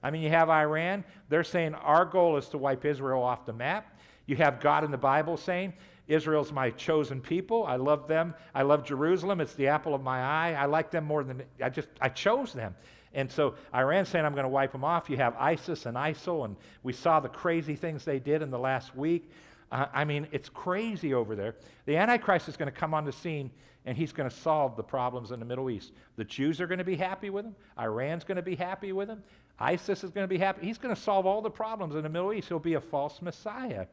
I 0.02 0.10
mean, 0.10 0.22
you 0.22 0.30
have 0.30 0.48
Iran. 0.48 1.04
They're 1.28 1.44
saying 1.44 1.74
our 1.74 2.04
goal 2.04 2.36
is 2.36 2.48
to 2.48 2.58
wipe 2.58 2.84
Israel 2.84 3.22
off 3.22 3.44
the 3.44 3.52
map. 3.52 3.98
You 4.26 4.36
have 4.36 4.60
God 4.60 4.84
in 4.84 4.90
the 4.90 4.98
Bible 4.98 5.36
saying, 5.36 5.74
Israel's 6.08 6.52
my 6.52 6.70
chosen 6.70 7.20
people. 7.20 7.64
I 7.64 7.76
love 7.76 8.08
them. 8.08 8.34
I 8.54 8.62
love 8.62 8.84
Jerusalem. 8.84 9.40
It's 9.40 9.54
the 9.54 9.68
apple 9.68 9.94
of 9.94 10.02
my 10.02 10.20
eye. 10.20 10.56
I 10.58 10.66
like 10.66 10.90
them 10.90 11.04
more 11.04 11.22
than 11.22 11.42
I 11.62 11.68
just 11.68 11.88
I 12.00 12.08
chose 12.08 12.52
them. 12.52 12.74
And 13.14 13.30
so 13.30 13.54
Iran 13.74 14.04
saying 14.04 14.24
I'm 14.24 14.34
going 14.34 14.44
to 14.44 14.48
wipe 14.48 14.72
them 14.72 14.84
off. 14.84 15.10
You 15.10 15.16
have 15.18 15.36
ISIS 15.36 15.86
and 15.86 15.96
ISIL, 15.96 16.44
and 16.44 16.56
we 16.82 16.92
saw 16.92 17.20
the 17.20 17.28
crazy 17.28 17.74
things 17.74 18.04
they 18.04 18.18
did 18.18 18.42
in 18.42 18.50
the 18.50 18.58
last 18.58 18.96
week. 18.96 19.30
Uh, 19.72 19.86
I 19.92 20.04
mean, 20.04 20.26
it's 20.32 20.48
crazy 20.48 21.14
over 21.14 21.36
there. 21.36 21.54
The 21.86 21.96
Antichrist 21.96 22.48
is 22.48 22.56
going 22.56 22.72
to 22.72 22.76
come 22.76 22.92
on 22.92 23.04
the 23.04 23.12
scene 23.12 23.50
and 23.86 23.96
he's 23.96 24.12
going 24.12 24.28
to 24.28 24.34
solve 24.34 24.76
the 24.76 24.82
problems 24.82 25.30
in 25.30 25.40
the 25.40 25.46
Middle 25.46 25.70
East. 25.70 25.92
The 26.16 26.24
Jews 26.24 26.60
are 26.60 26.66
going 26.66 26.78
to 26.78 26.84
be 26.84 26.96
happy 26.96 27.30
with 27.30 27.46
him. 27.46 27.54
Iran's 27.78 28.24
going 28.24 28.36
to 28.36 28.42
be 28.42 28.54
happy 28.54 28.92
with 28.92 29.08
him. 29.08 29.22
ISIS 29.60 30.02
is 30.04 30.10
going 30.10 30.24
to 30.24 30.28
be 30.28 30.38
happy. 30.38 30.66
He's 30.66 30.78
going 30.78 30.94
to 30.94 31.00
solve 31.00 31.26
all 31.26 31.42
the 31.42 31.50
problems 31.50 31.94
in 31.94 32.02
the 32.02 32.08
Middle 32.08 32.32
East. 32.32 32.48
He'll 32.48 32.58
be 32.58 32.74
a 32.74 32.80
false 32.80 33.20
Messiah. 33.20 33.86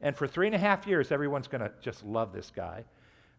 And 0.00 0.16
for 0.16 0.26
three 0.26 0.46
and 0.46 0.54
a 0.54 0.58
half 0.58 0.86
years, 0.86 1.12
everyone's 1.12 1.46
going 1.46 1.60
to 1.60 1.70
just 1.80 2.04
love 2.04 2.32
this 2.32 2.50
guy. 2.54 2.84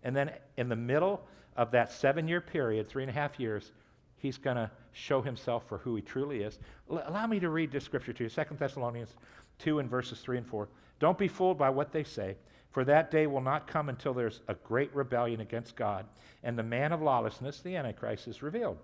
And 0.04 0.16
then 0.16 0.32
in 0.58 0.70
the 0.70 0.76
middle 0.76 1.22
of 1.58 1.72
that 1.72 1.92
seven 1.92 2.28
year 2.28 2.42
period, 2.42 2.88
three 2.88 3.04
and 3.04 3.10
a 3.10 3.14
half 3.14 3.40
years, 3.40 3.72
he's 4.18 4.38
going 4.38 4.56
to 4.56 4.72
show 4.94 5.22
himself 5.22 5.68
for 5.68 5.78
who 5.80 5.96
he 5.96 6.02
truly 6.02 6.42
is. 6.42 6.60
L- 6.90 7.04
allow 7.06 7.28
me 7.28 7.40
to 7.40 7.50
read 7.50 7.72
this 7.72 7.84
scripture 7.84 8.14
to 8.14 8.24
you 8.24 8.30
2 8.30 8.44
Thessalonians 8.58 9.16
2 9.60 9.80
and 9.80 9.90
verses 9.90 10.20
3 10.20 10.38
and 10.38 10.48
4. 10.48 10.70
Don't 11.00 11.18
be 11.18 11.28
fooled 11.28 11.58
by 11.58 11.70
what 11.70 11.92
they 11.92 12.04
say, 12.04 12.38
for 12.72 12.84
that 12.86 13.12
day 13.12 13.28
will 13.28 13.42
not 13.42 13.68
come 13.68 13.90
until 13.90 14.14
there's 14.14 14.42
a 14.48 14.56
great 14.56 14.94
rebellion 14.96 15.42
against 15.42 15.76
God, 15.76 16.06
and 16.44 16.58
the 16.58 16.64
man 16.64 16.92
of 16.92 17.02
lawlessness, 17.02 17.60
the 17.60 17.76
Antichrist, 17.76 18.28
is 18.28 18.42
revealed, 18.42 18.78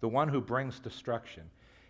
the 0.00 0.08
one 0.08 0.28
who 0.28 0.40
brings 0.40 0.78
destruction. 0.78 1.42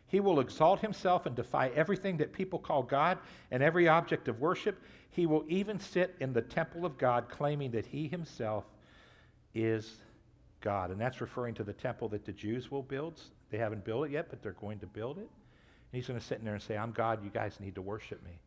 He 0.08 0.20
will 0.20 0.40
exalt 0.40 0.80
himself 0.80 1.26
and 1.26 1.36
defy 1.36 1.68
everything 1.68 2.16
that 2.16 2.32
people 2.32 2.58
call 2.58 2.82
God 2.82 3.18
and 3.50 3.62
every 3.62 3.88
object 3.88 4.26
of 4.28 4.40
worship. 4.40 4.82
He 5.10 5.26
will 5.26 5.44
even 5.48 5.78
sit 5.78 6.16
in 6.20 6.32
the 6.32 6.42
temple 6.42 6.84
of 6.84 6.98
God, 6.98 7.28
claiming 7.28 7.70
that 7.72 7.86
he 7.86 8.08
himself 8.08 8.64
is 9.54 9.96
God. 10.60 10.90
And 10.90 11.00
that's 11.00 11.20
referring 11.20 11.54
to 11.54 11.64
the 11.64 11.72
temple 11.74 12.08
that 12.08 12.24
the 12.24 12.32
Jews 12.32 12.70
will 12.70 12.82
build. 12.82 13.20
They 13.50 13.58
haven't 13.58 13.84
built 13.84 14.06
it 14.06 14.12
yet, 14.12 14.28
but 14.30 14.42
they're 14.42 14.52
going 14.52 14.78
to 14.80 14.86
build 14.86 15.18
it. 15.18 15.28
And 15.28 15.92
he's 15.92 16.06
going 16.06 16.18
to 16.18 16.24
sit 16.24 16.38
in 16.38 16.44
there 16.44 16.54
and 16.54 16.62
say, 16.62 16.76
I'm 16.76 16.92
God, 16.92 17.22
you 17.22 17.30
guys 17.30 17.60
need 17.60 17.74
to 17.74 17.82
worship 17.82 18.24
me. 18.24 18.40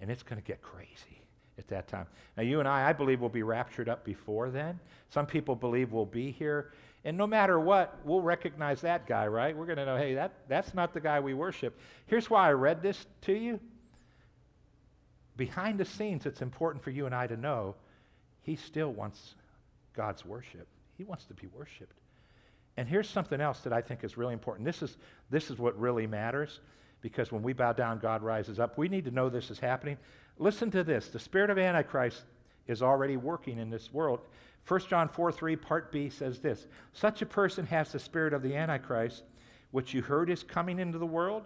And 0.00 0.10
it's 0.10 0.22
going 0.22 0.40
to 0.40 0.46
get 0.46 0.60
crazy 0.60 1.22
at 1.58 1.68
that 1.68 1.86
time. 1.86 2.06
Now, 2.36 2.42
you 2.42 2.58
and 2.58 2.68
I, 2.68 2.88
I 2.88 2.92
believe, 2.92 3.20
will 3.20 3.28
be 3.28 3.42
raptured 3.42 3.88
up 3.88 4.04
before 4.04 4.50
then. 4.50 4.80
Some 5.10 5.26
people 5.26 5.54
believe 5.54 5.92
we'll 5.92 6.06
be 6.06 6.30
here 6.30 6.72
and 7.04 7.16
no 7.16 7.26
matter 7.26 7.58
what, 7.58 7.98
we'll 8.04 8.20
recognize 8.20 8.82
that 8.82 9.06
guy, 9.06 9.26
right? 9.26 9.56
We're 9.56 9.66
going 9.66 9.78
to 9.78 9.86
know, 9.86 9.96
hey, 9.96 10.14
that, 10.14 10.32
that's 10.48 10.74
not 10.74 10.92
the 10.92 11.00
guy 11.00 11.20
we 11.20 11.32
worship. 11.32 11.78
Here's 12.06 12.28
why 12.28 12.48
I 12.48 12.52
read 12.52 12.82
this 12.82 13.06
to 13.22 13.32
you. 13.32 13.58
Behind 15.36 15.78
the 15.78 15.84
scenes, 15.86 16.26
it's 16.26 16.42
important 16.42 16.84
for 16.84 16.90
you 16.90 17.06
and 17.06 17.14
I 17.14 17.26
to 17.26 17.36
know 17.36 17.74
he 18.42 18.56
still 18.56 18.92
wants 18.92 19.34
God's 19.94 20.24
worship. 20.24 20.66
He 20.98 21.04
wants 21.04 21.24
to 21.26 21.34
be 21.34 21.46
worshiped. 21.46 21.98
And 22.76 22.86
here's 22.86 23.08
something 23.08 23.40
else 23.40 23.60
that 23.60 23.72
I 23.72 23.80
think 23.80 24.04
is 24.04 24.18
really 24.18 24.34
important. 24.34 24.66
This 24.66 24.82
is, 24.82 24.98
this 25.30 25.50
is 25.50 25.58
what 25.58 25.78
really 25.78 26.06
matters 26.06 26.60
because 27.00 27.32
when 27.32 27.42
we 27.42 27.54
bow 27.54 27.72
down, 27.72 27.98
God 27.98 28.22
rises 28.22 28.60
up. 28.60 28.76
We 28.76 28.88
need 28.88 29.06
to 29.06 29.10
know 29.10 29.30
this 29.30 29.50
is 29.50 29.58
happening. 29.58 29.96
Listen 30.38 30.70
to 30.72 30.84
this 30.84 31.08
the 31.08 31.18
spirit 31.18 31.50
of 31.50 31.58
Antichrist 31.58 32.24
is 32.66 32.82
already 32.82 33.16
working 33.16 33.58
in 33.58 33.70
this 33.70 33.92
world. 33.92 34.20
1 34.66 34.80
John 34.88 35.08
4 35.08 35.32
3, 35.32 35.56
part 35.56 35.92
B 35.92 36.08
says 36.08 36.38
this 36.38 36.66
Such 36.92 37.22
a 37.22 37.26
person 37.26 37.66
has 37.66 37.92
the 37.92 37.98
spirit 37.98 38.32
of 38.32 38.42
the 38.42 38.54
Antichrist, 38.54 39.24
which 39.70 39.94
you 39.94 40.02
heard 40.02 40.30
is 40.30 40.42
coming 40.42 40.78
into 40.78 40.98
the 40.98 41.06
world, 41.06 41.44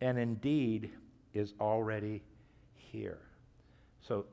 and 0.00 0.18
indeed 0.18 0.90
is 1.34 1.54
already 1.60 2.22
here. 2.74 3.18
So 4.00 4.26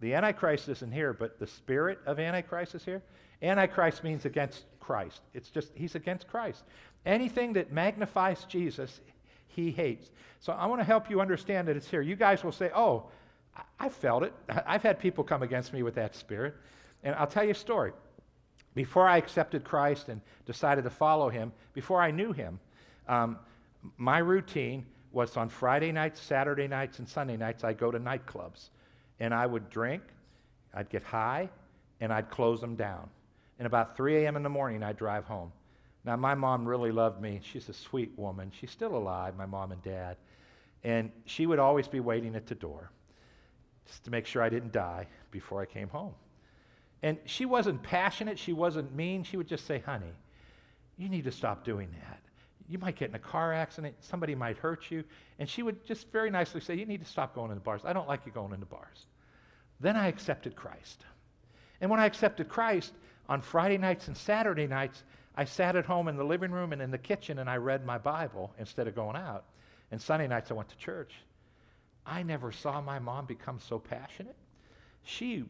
the 0.00 0.14
Antichrist 0.14 0.68
isn't 0.68 0.92
here, 0.92 1.12
but 1.12 1.38
the 1.38 1.46
spirit 1.46 1.98
of 2.06 2.18
Antichrist 2.18 2.74
is 2.74 2.84
here. 2.84 3.02
Antichrist 3.42 4.02
means 4.02 4.24
against 4.24 4.64
Christ. 4.80 5.20
It's 5.34 5.50
just, 5.50 5.70
he's 5.74 5.94
against 5.94 6.26
Christ. 6.26 6.64
Anything 7.06 7.52
that 7.54 7.72
magnifies 7.72 8.44
Jesus, 8.44 9.00
he 9.46 9.70
hates. 9.70 10.10
So 10.40 10.52
I 10.52 10.66
want 10.66 10.80
to 10.80 10.84
help 10.84 11.10
you 11.10 11.20
understand 11.20 11.68
that 11.68 11.76
it's 11.76 11.88
here. 11.88 12.00
You 12.00 12.16
guys 12.16 12.42
will 12.42 12.52
say, 12.52 12.70
oh, 12.74 13.06
I 13.78 13.88
felt 13.88 14.22
it. 14.22 14.32
I've 14.66 14.82
had 14.82 14.98
people 14.98 15.24
come 15.24 15.42
against 15.42 15.72
me 15.72 15.82
with 15.82 15.94
that 15.96 16.14
spirit. 16.14 16.54
And 17.02 17.14
I'll 17.14 17.26
tell 17.26 17.44
you 17.44 17.50
a 17.50 17.54
story. 17.54 17.92
Before 18.74 19.08
I 19.08 19.16
accepted 19.16 19.64
Christ 19.64 20.08
and 20.08 20.20
decided 20.46 20.84
to 20.84 20.90
follow 20.90 21.28
him, 21.28 21.52
before 21.74 22.00
I 22.00 22.10
knew 22.10 22.32
him, 22.32 22.60
um, 23.08 23.38
my 23.96 24.18
routine 24.18 24.86
was 25.12 25.36
on 25.36 25.48
Friday 25.48 25.92
nights, 25.92 26.20
Saturday 26.20 26.68
nights, 26.68 26.98
and 26.98 27.08
Sunday 27.08 27.36
nights, 27.36 27.64
I'd 27.64 27.78
go 27.78 27.90
to 27.90 27.98
nightclubs. 27.98 28.68
And 29.20 29.32
I 29.34 29.46
would 29.46 29.70
drink, 29.70 30.02
I'd 30.74 30.90
get 30.90 31.02
high, 31.02 31.48
and 32.00 32.12
I'd 32.12 32.30
close 32.30 32.60
them 32.60 32.76
down. 32.76 33.08
And 33.58 33.66
about 33.66 33.96
3 33.96 34.24
a.m. 34.24 34.36
in 34.36 34.42
the 34.42 34.48
morning, 34.48 34.82
I'd 34.82 34.96
drive 34.96 35.24
home. 35.24 35.50
Now, 36.04 36.16
my 36.16 36.34
mom 36.34 36.66
really 36.66 36.92
loved 36.92 37.20
me. 37.20 37.40
She's 37.42 37.68
a 37.68 37.72
sweet 37.72 38.16
woman. 38.16 38.52
She's 38.58 38.70
still 38.70 38.96
alive, 38.96 39.36
my 39.36 39.46
mom 39.46 39.72
and 39.72 39.82
dad. 39.82 40.16
And 40.84 41.10
she 41.24 41.46
would 41.46 41.58
always 41.58 41.88
be 41.88 42.00
waiting 42.00 42.36
at 42.36 42.46
the 42.46 42.54
door 42.54 42.90
just 43.86 44.04
to 44.04 44.10
make 44.10 44.26
sure 44.26 44.42
I 44.42 44.48
didn't 44.48 44.72
die 44.72 45.06
before 45.30 45.60
I 45.60 45.66
came 45.66 45.88
home. 45.88 46.14
And 47.02 47.18
she 47.26 47.46
wasn't 47.46 47.82
passionate, 47.82 48.38
she 48.38 48.52
wasn't 48.52 48.94
mean. 48.94 49.22
She 49.22 49.36
would 49.36 49.46
just 49.46 49.66
say, 49.66 49.78
honey, 49.78 50.12
you 50.96 51.08
need 51.08 51.24
to 51.24 51.32
stop 51.32 51.64
doing 51.64 51.88
that. 52.00 52.20
You 52.68 52.78
might 52.78 52.96
get 52.96 53.08
in 53.08 53.14
a 53.14 53.20
car 53.20 53.52
accident, 53.52 53.94
somebody 54.00 54.34
might 54.34 54.58
hurt 54.58 54.90
you. 54.90 55.04
And 55.38 55.48
she 55.48 55.62
would 55.62 55.84
just 55.86 56.10
very 56.12 56.30
nicely 56.30 56.60
say, 56.60 56.74
You 56.74 56.84
need 56.84 57.00
to 57.02 57.10
stop 57.10 57.34
going 57.34 57.50
into 57.50 57.62
bars. 57.62 57.82
I 57.84 57.92
don't 57.94 58.08
like 58.08 58.26
you 58.26 58.32
going 58.32 58.52
into 58.52 58.66
bars. 58.66 59.06
Then 59.80 59.96
I 59.96 60.08
accepted 60.08 60.54
Christ. 60.54 61.04
And 61.80 61.90
when 61.90 62.00
I 62.00 62.06
accepted 62.06 62.48
Christ, 62.48 62.92
on 63.28 63.40
Friday 63.40 63.78
nights 63.78 64.08
and 64.08 64.16
Saturday 64.16 64.66
nights, 64.66 65.04
I 65.36 65.44
sat 65.44 65.76
at 65.76 65.86
home 65.86 66.08
in 66.08 66.16
the 66.16 66.24
living 66.24 66.50
room 66.50 66.72
and 66.72 66.82
in 66.82 66.90
the 66.90 66.98
kitchen 66.98 67.38
and 67.38 67.48
I 67.48 67.56
read 67.56 67.86
my 67.86 67.98
Bible 67.98 68.52
instead 68.58 68.88
of 68.88 68.94
going 68.94 69.16
out. 69.16 69.44
And 69.90 70.00
Sunday 70.00 70.26
nights 70.26 70.50
I 70.50 70.54
went 70.54 70.68
to 70.70 70.76
church. 70.76 71.14
I 72.04 72.22
never 72.22 72.50
saw 72.50 72.80
my 72.80 72.98
mom 72.98 73.26
become 73.26 73.60
so 73.60 73.78
passionate. 73.78 74.36
She 75.04 75.44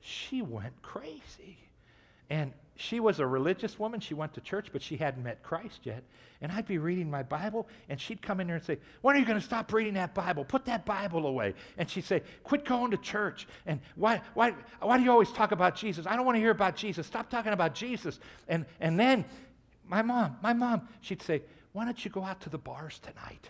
she 0.00 0.42
went 0.42 0.80
crazy. 0.82 1.58
And 2.30 2.52
she 2.76 3.00
was 3.00 3.18
a 3.18 3.26
religious 3.26 3.78
woman. 3.78 3.98
She 3.98 4.14
went 4.14 4.34
to 4.34 4.40
church, 4.40 4.68
but 4.72 4.82
she 4.82 4.96
hadn't 4.96 5.22
met 5.22 5.42
Christ 5.42 5.80
yet. 5.82 6.04
And 6.40 6.52
I'd 6.52 6.66
be 6.66 6.78
reading 6.78 7.10
my 7.10 7.24
Bible, 7.24 7.66
and 7.88 8.00
she'd 8.00 8.22
come 8.22 8.38
in 8.38 8.46
there 8.46 8.56
and 8.56 8.64
say, 8.64 8.78
When 9.00 9.16
are 9.16 9.18
you 9.18 9.24
going 9.24 9.38
to 9.38 9.44
stop 9.44 9.72
reading 9.72 9.94
that 9.94 10.14
Bible? 10.14 10.44
Put 10.44 10.66
that 10.66 10.84
Bible 10.84 11.26
away. 11.26 11.54
And 11.76 11.90
she'd 11.90 12.04
say, 12.04 12.22
Quit 12.44 12.64
going 12.64 12.92
to 12.92 12.96
church. 12.96 13.48
And 13.66 13.80
why, 13.96 14.20
why, 14.34 14.54
why 14.80 14.96
do 14.96 15.02
you 15.02 15.10
always 15.10 15.32
talk 15.32 15.50
about 15.50 15.74
Jesus? 15.74 16.06
I 16.06 16.14
don't 16.14 16.24
want 16.24 16.36
to 16.36 16.40
hear 16.40 16.52
about 16.52 16.76
Jesus. 16.76 17.06
Stop 17.06 17.28
talking 17.28 17.52
about 17.52 17.74
Jesus. 17.74 18.20
And, 18.46 18.64
and 18.80 19.00
then 19.00 19.24
my 19.88 20.02
mom, 20.02 20.36
my 20.40 20.52
mom, 20.52 20.86
she'd 21.00 21.22
say, 21.22 21.42
Why 21.72 21.84
don't 21.84 22.04
you 22.04 22.10
go 22.12 22.22
out 22.22 22.40
to 22.42 22.50
the 22.50 22.58
bars 22.58 23.00
tonight? 23.00 23.48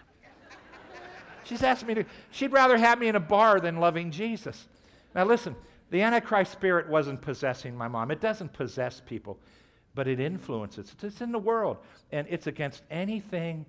She's 1.45 1.63
asked 1.63 1.87
me 1.87 1.95
to, 1.95 2.05
she'd 2.31 2.53
rather 2.53 2.77
have 2.77 2.99
me 2.99 3.09
in 3.09 3.17
a 3.17 3.21
bar 3.21 3.59
than 3.59 3.79
loving 3.79 4.11
Jesus. 4.11 4.69
Now 5.15 5.25
listen, 5.25 5.57
the 5.91 6.03
Antichrist 6.03 6.53
spirit 6.53 6.89
wasn't 6.89 7.21
possessing 7.21 7.77
my 7.77 7.89
mom. 7.89 8.11
It 8.11 8.21
doesn't 8.21 8.53
possess 8.53 9.01
people, 9.05 9.39
but 9.95 10.07
it 10.07 10.21
influences. 10.21 10.95
It's 11.03 11.21
in 11.21 11.33
the 11.33 11.39
world, 11.39 11.79
and 12.13 12.27
it's 12.31 12.47
against 12.47 12.83
anything 12.91 13.65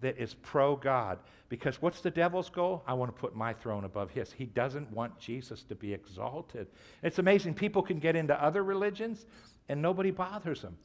that 0.00 0.18
is 0.18 0.34
pro 0.34 0.76
God. 0.76 1.18
Because 1.48 1.80
what's 1.82 2.00
the 2.00 2.10
devil's 2.10 2.50
goal? 2.50 2.82
I 2.86 2.94
want 2.94 3.14
to 3.14 3.20
put 3.20 3.34
my 3.34 3.52
throne 3.52 3.84
above 3.84 4.10
his. 4.10 4.32
He 4.32 4.46
doesn't 4.46 4.90
want 4.92 5.18
Jesus 5.18 5.62
to 5.64 5.74
be 5.74 5.92
exalted. 5.92 6.68
It's 7.02 7.18
amazing. 7.18 7.54
People 7.54 7.82
can 7.82 7.98
get 7.98 8.14
into 8.14 8.40
other 8.42 8.62
religions 8.62 9.26
and 9.68 9.80
nobody 9.80 10.10
bothers 10.10 10.62
them. 10.62 10.76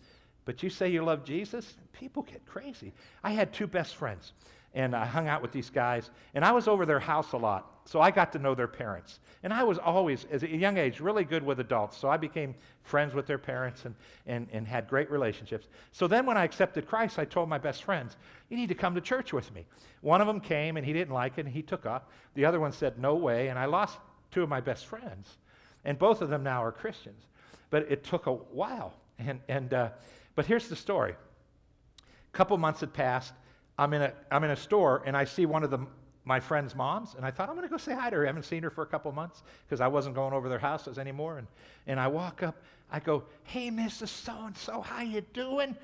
But 0.46 0.64
you 0.64 0.70
say 0.70 0.90
you 0.90 1.04
love 1.04 1.24
Jesus, 1.24 1.76
people 1.94 2.24
get 2.24 2.46
crazy. 2.46 2.92
I 3.24 3.32
had 3.32 3.54
two 3.54 3.68
best 3.68 3.96
friends, 3.96 4.34
and 4.74 4.96
I 4.96 5.06
hung 5.06 5.28
out 5.28 5.42
with 5.42 5.52
these 5.52 5.70
guys, 5.70 6.10
and 6.34 6.44
I 6.44 6.52
was 6.52 6.68
over 6.68 6.86
their 6.86 7.00
house 7.00 7.34
a 7.34 7.38
lot, 7.38 7.82
so 7.86 8.02
I 8.02 8.10
got 8.10 8.32
to 8.34 8.40
know 8.40 8.56
their 8.56 8.68
parents. 8.68 9.20
And 9.44 9.54
I 9.54 9.64
was 9.64 9.78
always, 9.78 10.26
as 10.32 10.42
a 10.42 10.50
young 10.50 10.78
age, 10.78 11.00
really 11.00 11.24
good 11.24 11.44
with 11.44 11.60
adults, 11.60 11.98
so 11.98 12.10
I 12.10 12.18
became 12.18 12.56
friends 12.82 13.14
with 13.14 13.28
their 13.28 13.38
parents 13.38 13.86
and, 13.86 13.94
and, 14.26 14.48
and 14.52 14.68
had 14.68 14.88
great 14.88 15.12
relationships. 15.12 15.68
So 15.92 16.08
then 16.08 16.26
when 16.26 16.38
I 16.38 16.44
accepted 16.44 16.88
Christ, 16.88 17.20
I 17.20 17.26
told 17.26 17.50
my 17.50 17.60
best 17.60 17.84
friends, 17.84 18.18
You 18.50 18.58
need 18.58 18.70
to 18.70 18.76
come 18.76 18.96
to 18.96 19.02
church 19.02 19.32
with 19.32 19.54
me. 19.54 19.66
One 20.02 20.22
of 20.22 20.28
them 20.28 20.40
came, 20.40 20.78
and 20.78 20.86
he 20.86 20.94
didn't 20.94 21.14
like 21.14 21.38
it, 21.38 21.46
and 21.46 21.54
he 21.54 21.62
took 21.62 21.86
off. 21.86 22.04
The 22.34 22.46
other 22.46 22.60
one 22.60 22.72
said, 22.72 22.98
No 22.98 23.16
way, 23.16 23.50
and 23.50 23.60
I 23.60 23.66
lost 23.66 24.00
two 24.32 24.42
of 24.42 24.50
my 24.50 24.60
best 24.62 24.88
friends. 24.88 25.38
And 25.86 26.00
both 26.00 26.22
of 26.22 26.30
them 26.30 26.44
now 26.44 26.64
are 26.64 26.72
Christians. 26.72 27.22
But 27.70 27.92
it 27.92 28.04
took 28.04 28.26
a 28.26 28.34
while. 28.34 28.94
And, 29.20 29.40
and, 29.48 29.74
uh, 29.74 29.90
but 30.36 30.46
here's 30.46 30.68
the 30.68 30.76
story. 30.76 31.12
A 31.14 32.38
couple 32.38 32.58
months 32.58 32.80
had 32.80 32.94
passed 32.94 33.34
I'm 33.78 33.94
in 33.94 34.04
a, 34.04 34.14
I'm 34.32 34.44
in 34.44 34.52
a 34.52 34.56
store 34.56 35.04
and 35.06 35.18
I 35.18 35.26
see 35.26 35.46
one 35.46 35.64
of 35.64 35.72
the, 35.72 35.80
my 36.26 36.40
friend's 36.40 36.76
moms, 36.76 37.16
and 37.16 37.26
I 37.26 37.32
thought, 37.32 37.50
I'm 37.50 37.56
going 37.56 37.68
to 37.68 37.72
go 37.72 37.78
say 37.78 37.94
hi 37.94 38.10
to 38.10 38.16
her. 38.16 38.24
I 38.24 38.28
haven't 38.28 38.46
seen 38.46 38.64
her 38.64 38.70
for 38.70 38.82
a 38.82 38.88
couple 38.88 39.12
months 39.12 39.44
because 39.66 39.82
I 39.82 39.88
wasn't 39.88 40.16
going 40.16 40.34
over 40.34 40.48
their 40.48 40.60
houses 40.60 40.98
anymore. 40.98 41.38
And, 41.38 41.48
and 41.86 42.00
I 42.00 42.08
walk 42.08 42.44
up, 42.44 42.56
I 42.92 43.00
go, 43.00 43.24
hey, 43.44 43.70
Mrs. 43.70 44.08
So-and-so, 44.08 44.82
how 44.82 45.02
you 45.02 45.22
doing? 45.34 45.76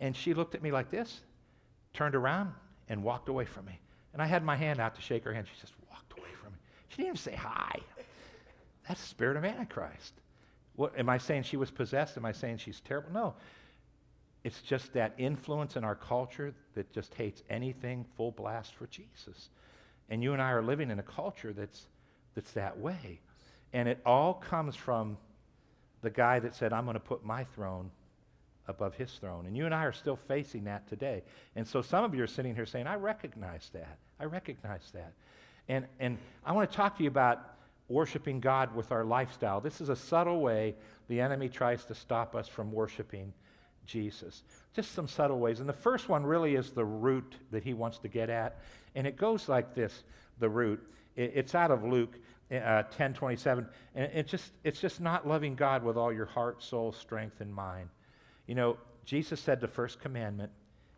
And 0.00 0.16
she 0.16 0.32
looked 0.32 0.54
at 0.54 0.62
me 0.62 0.72
like 0.72 0.90
this, 0.90 1.20
turned 1.92 2.14
around, 2.14 2.52
and 2.88 3.02
walked 3.02 3.28
away 3.28 3.44
from 3.44 3.66
me. 3.66 3.78
And 4.14 4.22
I 4.22 4.26
had 4.26 4.42
my 4.42 4.56
hand 4.56 4.80
out 4.80 4.94
to 4.94 5.02
shake 5.02 5.24
her 5.24 5.34
hand. 5.34 5.46
She 5.52 5.60
just 5.60 5.74
walked 5.90 6.18
away 6.18 6.30
from 6.42 6.52
me. 6.52 6.58
She 6.88 6.96
didn't 6.96 7.08
even 7.08 7.18
say 7.18 7.34
hi. 7.34 7.78
That's 8.88 9.00
the 9.00 9.08
spirit 9.08 9.36
of 9.36 9.44
Antichrist. 9.44 10.14
What, 10.76 10.98
am 10.98 11.08
I 11.08 11.18
saying 11.18 11.42
she 11.42 11.56
was 11.58 11.70
possessed? 11.70 12.16
Am 12.16 12.24
I 12.24 12.32
saying 12.32 12.58
she's 12.58 12.80
terrible? 12.80 13.12
No. 13.12 13.34
It's 14.44 14.60
just 14.60 14.92
that 14.94 15.14
influence 15.18 15.76
in 15.76 15.84
our 15.84 15.94
culture 15.94 16.52
that 16.74 16.92
just 16.92 17.14
hates 17.14 17.42
anything 17.48 18.04
full 18.16 18.32
blast 18.32 18.74
for 18.74 18.86
Jesus. 18.88 19.50
And 20.10 20.22
you 20.22 20.32
and 20.32 20.42
I 20.42 20.50
are 20.50 20.62
living 20.62 20.90
in 20.90 20.98
a 20.98 21.02
culture 21.02 21.52
that's, 21.52 21.86
that's 22.34 22.52
that 22.52 22.78
way. 22.78 23.20
And 23.72 23.88
it 23.88 24.00
all 24.04 24.34
comes 24.34 24.74
from 24.74 25.16
the 26.02 26.10
guy 26.10 26.40
that 26.40 26.54
said, 26.54 26.72
I'm 26.72 26.84
going 26.84 26.94
to 26.94 27.00
put 27.00 27.24
my 27.24 27.44
throne 27.44 27.90
above 28.66 28.94
his 28.94 29.12
throne. 29.12 29.46
And 29.46 29.56
you 29.56 29.64
and 29.64 29.74
I 29.74 29.84
are 29.84 29.92
still 29.92 30.18
facing 30.28 30.64
that 30.64 30.88
today. 30.88 31.22
And 31.56 31.66
so 31.66 31.80
some 31.80 32.04
of 32.04 32.14
you 32.14 32.22
are 32.22 32.28
sitting 32.28 32.54
here 32.54 32.66
saying, 32.66 32.86
I 32.86 32.96
recognize 32.96 33.70
that. 33.72 33.98
I 34.20 34.24
recognize 34.24 34.90
that. 34.92 35.12
And, 35.68 35.86
and 36.00 36.18
I 36.44 36.52
want 36.52 36.68
to 36.70 36.76
talk 36.76 36.96
to 36.96 37.04
you 37.04 37.08
about 37.08 37.54
worshiping 37.88 38.40
God 38.40 38.74
with 38.74 38.90
our 38.90 39.04
lifestyle. 39.04 39.60
This 39.60 39.80
is 39.80 39.88
a 39.88 39.96
subtle 39.96 40.40
way 40.40 40.74
the 41.08 41.20
enemy 41.20 41.48
tries 41.48 41.84
to 41.86 41.94
stop 41.94 42.34
us 42.34 42.48
from 42.48 42.72
worshiping 42.72 43.32
Jesus. 43.86 44.42
Just 44.74 44.92
some 44.92 45.08
subtle 45.08 45.38
ways. 45.38 45.60
And 45.60 45.68
the 45.68 45.74
first 45.74 46.08
one 46.08 46.24
really 46.24 46.54
is 46.54 46.70
the 46.70 46.84
root 46.84 47.34
that 47.50 47.64
he 47.64 47.74
wants 47.74 47.98
to 47.98 48.08
get 48.08 48.30
at. 48.30 48.58
And 48.94 49.06
it 49.06 49.16
goes 49.16 49.48
like 49.48 49.74
this 49.74 50.04
the 50.38 50.48
root. 50.48 50.82
it's 51.16 51.54
out 51.54 51.70
of 51.70 51.84
Luke 51.84 52.18
uh, 52.50 52.82
10 52.96 53.14
27. 53.14 53.66
And 53.94 54.10
it 54.12 54.26
just, 54.26 54.52
it's 54.64 54.80
just 54.80 55.00
not 55.00 55.26
loving 55.26 55.54
God 55.54 55.82
with 55.82 55.96
all 55.96 56.12
your 56.12 56.26
heart, 56.26 56.62
soul, 56.62 56.92
strength, 56.92 57.40
and 57.40 57.52
mind. 57.52 57.88
You 58.46 58.54
know, 58.54 58.76
Jesus 59.04 59.40
said 59.40 59.60
the 59.60 59.68
first 59.68 60.00
commandment 60.00 60.50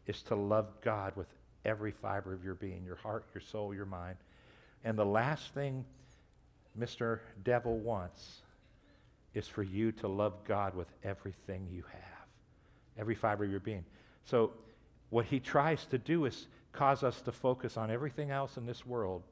is 0.06 0.22
to 0.24 0.34
love 0.34 0.68
God 0.82 1.14
with 1.16 1.28
every 1.64 1.92
fiber 1.92 2.32
of 2.32 2.44
your 2.44 2.54
being 2.54 2.84
your 2.84 2.96
heart, 2.96 3.24
your 3.34 3.40
soul, 3.40 3.74
your 3.74 3.86
mind. 3.86 4.16
And 4.84 4.98
the 4.98 5.06
last 5.06 5.54
thing 5.54 5.84
Mr. 6.78 7.20
Devil 7.42 7.78
wants 7.78 8.42
is 9.32 9.48
for 9.48 9.62
you 9.62 9.92
to 9.92 10.08
love 10.08 10.34
God 10.46 10.74
with 10.74 10.88
everything 11.02 11.66
you 11.70 11.84
have 11.92 12.13
every 12.98 13.14
fiber 13.14 13.44
of 13.44 13.50
your 13.50 13.60
being. 13.60 13.84
So, 14.24 14.52
what 15.10 15.26
he 15.26 15.38
tries 15.38 15.86
to 15.86 15.98
do 15.98 16.24
is 16.24 16.48
cause 16.72 17.04
us 17.04 17.20
to 17.22 17.32
focus 17.32 17.76
on 17.76 17.90
everything 17.90 18.30
else 18.30 18.56
in 18.56 18.66
this 18.66 18.84
world 18.84 19.22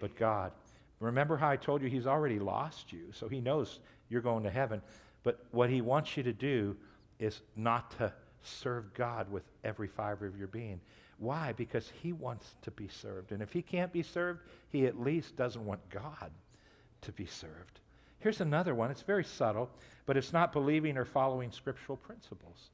but 0.00 0.16
God. 0.16 0.52
Remember 0.98 1.36
how 1.36 1.48
I 1.48 1.56
told 1.56 1.82
you 1.82 1.88
he's 1.88 2.06
already 2.06 2.38
lost 2.38 2.92
you, 2.92 3.12
so 3.12 3.28
he 3.28 3.40
knows 3.40 3.78
you're 4.08 4.20
going 4.20 4.42
to 4.44 4.50
heaven. 4.50 4.82
But 5.22 5.44
what 5.50 5.70
he 5.70 5.80
wants 5.80 6.16
you 6.16 6.22
to 6.24 6.32
do 6.32 6.76
is 7.18 7.40
not 7.56 7.96
to 7.98 8.12
serve 8.42 8.92
God 8.94 9.30
with 9.30 9.44
every 9.64 9.88
fiber 9.88 10.26
of 10.26 10.36
your 10.36 10.48
being. 10.48 10.80
Why? 11.18 11.52
Because 11.52 11.92
he 12.02 12.12
wants 12.12 12.54
to 12.62 12.70
be 12.70 12.88
served. 12.88 13.32
And 13.32 13.42
if 13.42 13.52
he 13.52 13.60
can't 13.60 13.92
be 13.92 14.02
served, 14.02 14.40
he 14.70 14.86
at 14.86 15.00
least 15.00 15.36
doesn't 15.36 15.64
want 15.64 15.80
God 15.90 16.30
to 17.02 17.12
be 17.12 17.26
served. 17.26 17.80
Here's 18.18 18.40
another 18.40 18.74
one. 18.74 18.90
It's 18.90 19.02
very 19.02 19.24
subtle, 19.24 19.70
but 20.06 20.16
it's 20.16 20.32
not 20.32 20.52
believing 20.52 20.96
or 20.96 21.04
following 21.04 21.50
scriptural 21.50 21.96
principles. 21.96 22.70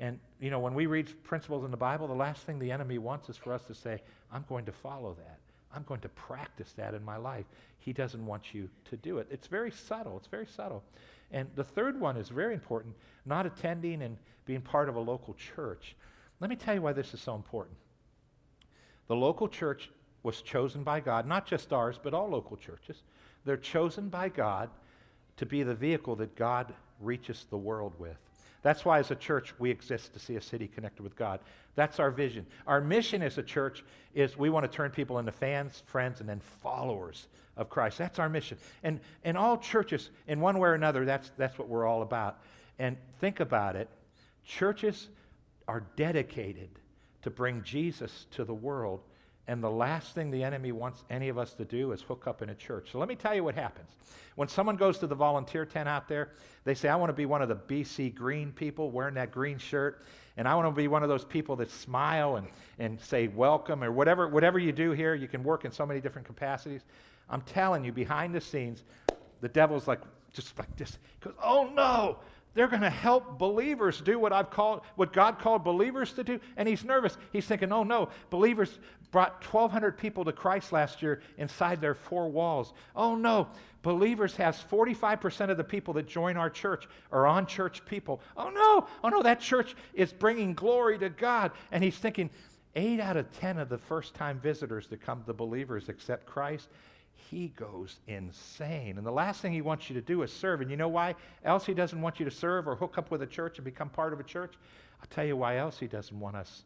And, 0.00 0.18
you 0.40 0.50
know, 0.50 0.58
when 0.58 0.74
we 0.74 0.86
read 0.86 1.22
principles 1.22 1.64
in 1.64 1.70
the 1.70 1.76
Bible, 1.76 2.08
the 2.08 2.14
last 2.14 2.42
thing 2.42 2.58
the 2.58 2.72
enemy 2.72 2.98
wants 2.98 3.28
is 3.28 3.36
for 3.36 3.52
us 3.52 3.62
to 3.68 3.74
say, 3.74 4.02
I'm 4.32 4.44
going 4.48 4.64
to 4.66 4.72
follow 4.72 5.14
that. 5.14 5.38
I'm 5.74 5.84
going 5.84 6.00
to 6.00 6.08
practice 6.10 6.72
that 6.76 6.94
in 6.94 7.04
my 7.04 7.16
life. 7.16 7.46
He 7.78 7.92
doesn't 7.92 8.24
want 8.24 8.54
you 8.54 8.68
to 8.90 8.96
do 8.96 9.18
it. 9.18 9.28
It's 9.30 9.46
very 9.46 9.70
subtle. 9.70 10.16
It's 10.16 10.26
very 10.26 10.46
subtle. 10.46 10.82
And 11.30 11.48
the 11.54 11.64
third 11.64 12.00
one 12.00 12.16
is 12.16 12.28
very 12.28 12.54
important 12.54 12.94
not 13.26 13.46
attending 13.46 14.02
and 14.02 14.16
being 14.46 14.60
part 14.60 14.88
of 14.88 14.96
a 14.96 15.00
local 15.00 15.34
church. 15.34 15.96
Let 16.40 16.50
me 16.50 16.56
tell 16.56 16.74
you 16.74 16.82
why 16.82 16.92
this 16.92 17.14
is 17.14 17.20
so 17.20 17.34
important. 17.34 17.76
The 19.08 19.16
local 19.16 19.48
church 19.48 19.90
was 20.22 20.42
chosen 20.42 20.82
by 20.82 21.00
God, 21.00 21.26
not 21.26 21.46
just 21.46 21.72
ours, 21.72 21.98
but 22.02 22.14
all 22.14 22.28
local 22.28 22.56
churches. 22.56 23.02
They're 23.44 23.56
chosen 23.56 24.08
by 24.08 24.28
God 24.28 24.70
to 25.36 25.46
be 25.46 25.62
the 25.62 25.74
vehicle 25.74 26.16
that 26.16 26.36
God 26.36 26.72
reaches 27.00 27.46
the 27.50 27.58
world 27.58 27.94
with. 27.98 28.16
That's 28.64 28.82
why, 28.82 28.98
as 28.98 29.10
a 29.10 29.14
church, 29.14 29.52
we 29.58 29.70
exist 29.70 30.14
to 30.14 30.18
see 30.18 30.36
a 30.36 30.40
city 30.40 30.66
connected 30.66 31.02
with 31.02 31.14
God. 31.14 31.40
That's 31.74 32.00
our 32.00 32.10
vision. 32.10 32.46
Our 32.66 32.80
mission 32.80 33.20
as 33.20 33.36
a 33.36 33.42
church 33.42 33.84
is 34.14 34.38
we 34.38 34.48
want 34.48 34.64
to 34.64 34.74
turn 34.74 34.90
people 34.90 35.18
into 35.18 35.32
fans, 35.32 35.82
friends, 35.84 36.20
and 36.20 36.28
then 36.28 36.40
followers 36.62 37.28
of 37.58 37.68
Christ. 37.68 37.98
That's 37.98 38.18
our 38.18 38.30
mission. 38.30 38.56
And, 38.82 39.00
and 39.22 39.36
all 39.36 39.58
churches, 39.58 40.08
in 40.28 40.40
one 40.40 40.58
way 40.58 40.70
or 40.70 40.74
another, 40.74 41.04
that's, 41.04 41.30
that's 41.36 41.58
what 41.58 41.68
we're 41.68 41.86
all 41.86 42.00
about. 42.00 42.38
And 42.78 42.96
think 43.20 43.40
about 43.40 43.76
it 43.76 43.88
churches 44.46 45.08
are 45.68 45.84
dedicated 45.96 46.70
to 47.22 47.30
bring 47.30 47.62
Jesus 47.62 48.26
to 48.30 48.44
the 48.44 48.54
world 48.54 49.00
and 49.46 49.62
the 49.62 49.70
last 49.70 50.14
thing 50.14 50.30
the 50.30 50.42
enemy 50.42 50.72
wants 50.72 51.04
any 51.10 51.28
of 51.28 51.36
us 51.36 51.52
to 51.54 51.64
do 51.64 51.92
is 51.92 52.00
hook 52.00 52.26
up 52.26 52.40
in 52.40 52.48
a 52.48 52.54
church. 52.54 52.88
So 52.92 52.98
let 52.98 53.08
me 53.08 53.14
tell 53.14 53.34
you 53.34 53.44
what 53.44 53.54
happens. 53.54 53.90
When 54.36 54.48
someone 54.48 54.76
goes 54.76 54.98
to 54.98 55.06
the 55.06 55.14
volunteer 55.14 55.66
tent 55.66 55.88
out 55.88 56.08
there, 56.08 56.30
they 56.64 56.74
say, 56.74 56.88
I 56.88 56.96
want 56.96 57.10
to 57.10 57.14
be 57.14 57.26
one 57.26 57.42
of 57.42 57.48
the 57.48 57.56
BC 57.56 58.14
green 58.14 58.52
people 58.52 58.90
wearing 58.90 59.14
that 59.14 59.30
green 59.30 59.58
shirt. 59.58 60.02
And 60.36 60.48
I 60.48 60.54
want 60.54 60.66
to 60.66 60.72
be 60.72 60.88
one 60.88 61.02
of 61.02 61.08
those 61.08 61.24
people 61.24 61.56
that 61.56 61.70
smile 61.70 62.36
and, 62.36 62.48
and 62.78 62.98
say 63.00 63.28
welcome 63.28 63.84
or 63.84 63.92
whatever, 63.92 64.28
whatever 64.28 64.58
you 64.58 64.72
do 64.72 64.92
here. 64.92 65.14
You 65.14 65.28
can 65.28 65.44
work 65.44 65.64
in 65.64 65.70
so 65.70 65.86
many 65.86 66.00
different 66.00 66.26
capacities. 66.26 66.82
I'm 67.28 67.42
telling 67.42 67.84
you, 67.84 67.92
behind 67.92 68.34
the 68.34 68.40
scenes, 68.40 68.82
the 69.40 69.48
devil's 69.48 69.86
like, 69.86 70.00
just 70.32 70.58
like 70.58 70.74
this. 70.76 70.98
He 71.20 71.28
goes, 71.28 71.34
Oh 71.42 71.70
no, 71.72 72.18
they're 72.54 72.68
going 72.68 72.82
to 72.82 72.90
help 72.90 73.38
believers 73.38 74.00
do 74.00 74.18
what 74.18 74.32
I've 74.32 74.50
called, 74.50 74.82
what 74.96 75.12
God 75.12 75.38
called 75.38 75.64
believers 75.64 76.12
to 76.14 76.24
do. 76.24 76.40
And 76.56 76.68
he's 76.68 76.84
nervous. 76.84 77.16
He's 77.32 77.46
thinking, 77.46 77.72
oh 77.72 77.82
no, 77.82 78.08
believers 78.30 78.78
brought 79.10 79.44
1,200 79.44 79.98
people 79.98 80.24
to 80.24 80.32
Christ 80.32 80.72
last 80.72 81.02
year 81.02 81.22
inside 81.36 81.80
their 81.80 81.94
four 81.94 82.28
walls. 82.28 82.72
Oh 82.96 83.14
no, 83.14 83.48
believers 83.82 84.36
has 84.36 84.56
45% 84.70 85.50
of 85.50 85.56
the 85.56 85.64
people 85.64 85.94
that 85.94 86.06
join 86.06 86.36
our 86.36 86.50
church 86.50 86.88
are 87.12 87.26
on 87.26 87.46
church 87.46 87.84
people. 87.84 88.20
Oh 88.36 88.50
no, 88.50 88.86
oh 89.02 89.08
no, 89.08 89.22
that 89.22 89.40
church 89.40 89.74
is 89.92 90.12
bringing 90.12 90.54
glory 90.54 90.98
to 90.98 91.10
God. 91.10 91.52
And 91.72 91.82
he's 91.82 91.96
thinking, 91.98 92.30
eight 92.76 93.00
out 93.00 93.16
of 93.16 93.30
10 93.38 93.58
of 93.58 93.68
the 93.68 93.78
first 93.78 94.14
time 94.14 94.40
visitors 94.40 94.88
that 94.88 95.00
come 95.00 95.22
to 95.24 95.32
believers 95.32 95.88
accept 95.88 96.26
Christ 96.26 96.68
he 97.16 97.48
goes 97.48 98.00
insane. 98.06 98.98
And 98.98 99.06
the 99.06 99.12
last 99.12 99.40
thing 99.40 99.52
he 99.52 99.62
wants 99.62 99.88
you 99.88 99.94
to 99.94 100.00
do 100.00 100.22
is 100.22 100.32
serve. 100.32 100.60
And 100.60 100.70
you 100.70 100.76
know 100.76 100.88
why 100.88 101.14
else 101.44 101.66
he 101.66 101.74
doesn't 101.74 102.00
want 102.00 102.18
you 102.18 102.24
to 102.24 102.30
serve 102.30 102.68
or 102.68 102.76
hook 102.76 102.98
up 102.98 103.10
with 103.10 103.22
a 103.22 103.26
church 103.26 103.58
and 103.58 103.64
become 103.64 103.88
part 103.88 104.12
of 104.12 104.20
a 104.20 104.24
church? 104.24 104.54
I'll 105.00 105.08
tell 105.08 105.24
you 105.24 105.36
why 105.36 105.58
else 105.58 105.78
he 105.78 105.86
doesn't 105.86 106.18
want 106.18 106.36
us 106.36 106.64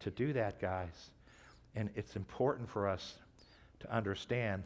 to 0.00 0.10
do 0.10 0.32
that, 0.32 0.60
guys. 0.60 1.10
And 1.74 1.90
it's 1.94 2.16
important 2.16 2.68
for 2.68 2.88
us 2.88 3.14
to 3.80 3.94
understand 3.94 4.64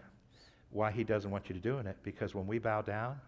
why 0.70 0.90
he 0.90 1.04
doesn't 1.04 1.30
want 1.30 1.48
you 1.48 1.54
to 1.54 1.60
do 1.60 1.78
it. 1.78 1.96
Because 2.02 2.34
when 2.34 2.46
we 2.46 2.58
bow 2.58 2.82
down, 2.82 3.20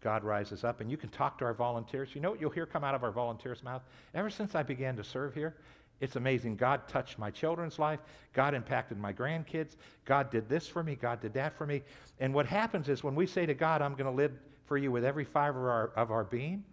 God 0.00 0.24
rises 0.24 0.64
up. 0.64 0.80
And 0.80 0.90
you 0.90 0.96
can 0.96 1.10
talk 1.10 1.38
to 1.38 1.44
our 1.44 1.54
volunteers. 1.54 2.10
You 2.14 2.20
know 2.20 2.30
what 2.30 2.40
you'll 2.40 2.50
hear 2.50 2.66
come 2.66 2.82
out 2.82 2.94
of 2.94 3.04
our 3.04 3.12
volunteers' 3.12 3.62
mouth? 3.62 3.82
Ever 4.14 4.30
since 4.30 4.54
I 4.54 4.62
began 4.62 4.96
to 4.96 5.04
serve 5.04 5.34
here, 5.34 5.54
it's 6.02 6.16
amazing. 6.16 6.56
God 6.56 6.88
touched 6.88 7.16
my 7.16 7.30
children's 7.30 7.78
life. 7.78 8.00
God 8.32 8.54
impacted 8.54 8.98
my 8.98 9.12
grandkids. 9.12 9.76
God 10.04 10.32
did 10.32 10.48
this 10.48 10.66
for 10.66 10.82
me. 10.82 10.96
God 10.96 11.20
did 11.20 11.32
that 11.34 11.56
for 11.56 11.64
me. 11.64 11.82
And 12.18 12.34
what 12.34 12.44
happens 12.44 12.88
is 12.88 13.04
when 13.04 13.14
we 13.14 13.24
say 13.24 13.46
to 13.46 13.54
God, 13.54 13.80
I'm 13.80 13.94
going 13.94 14.10
to 14.10 14.16
live 14.16 14.32
for 14.66 14.76
you 14.76 14.90
with 14.90 15.04
every 15.04 15.24
fiber 15.24 15.68
of 15.68 15.72
our, 15.96 16.02
of 16.02 16.10
our 16.10 16.24
being, 16.24 16.64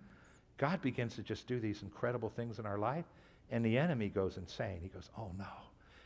God 0.57 0.81
begins 0.81 1.15
to 1.15 1.21
just 1.21 1.45
do 1.45 1.59
these 1.59 1.83
incredible 1.83 2.29
things 2.29 2.57
in 2.57 2.65
our 2.65 2.79
life. 2.79 3.05
And 3.51 3.63
the 3.63 3.77
enemy 3.77 4.09
goes 4.09 4.37
insane. 4.37 4.79
He 4.81 4.89
goes, 4.89 5.11
Oh 5.15 5.29
no. 5.37 5.45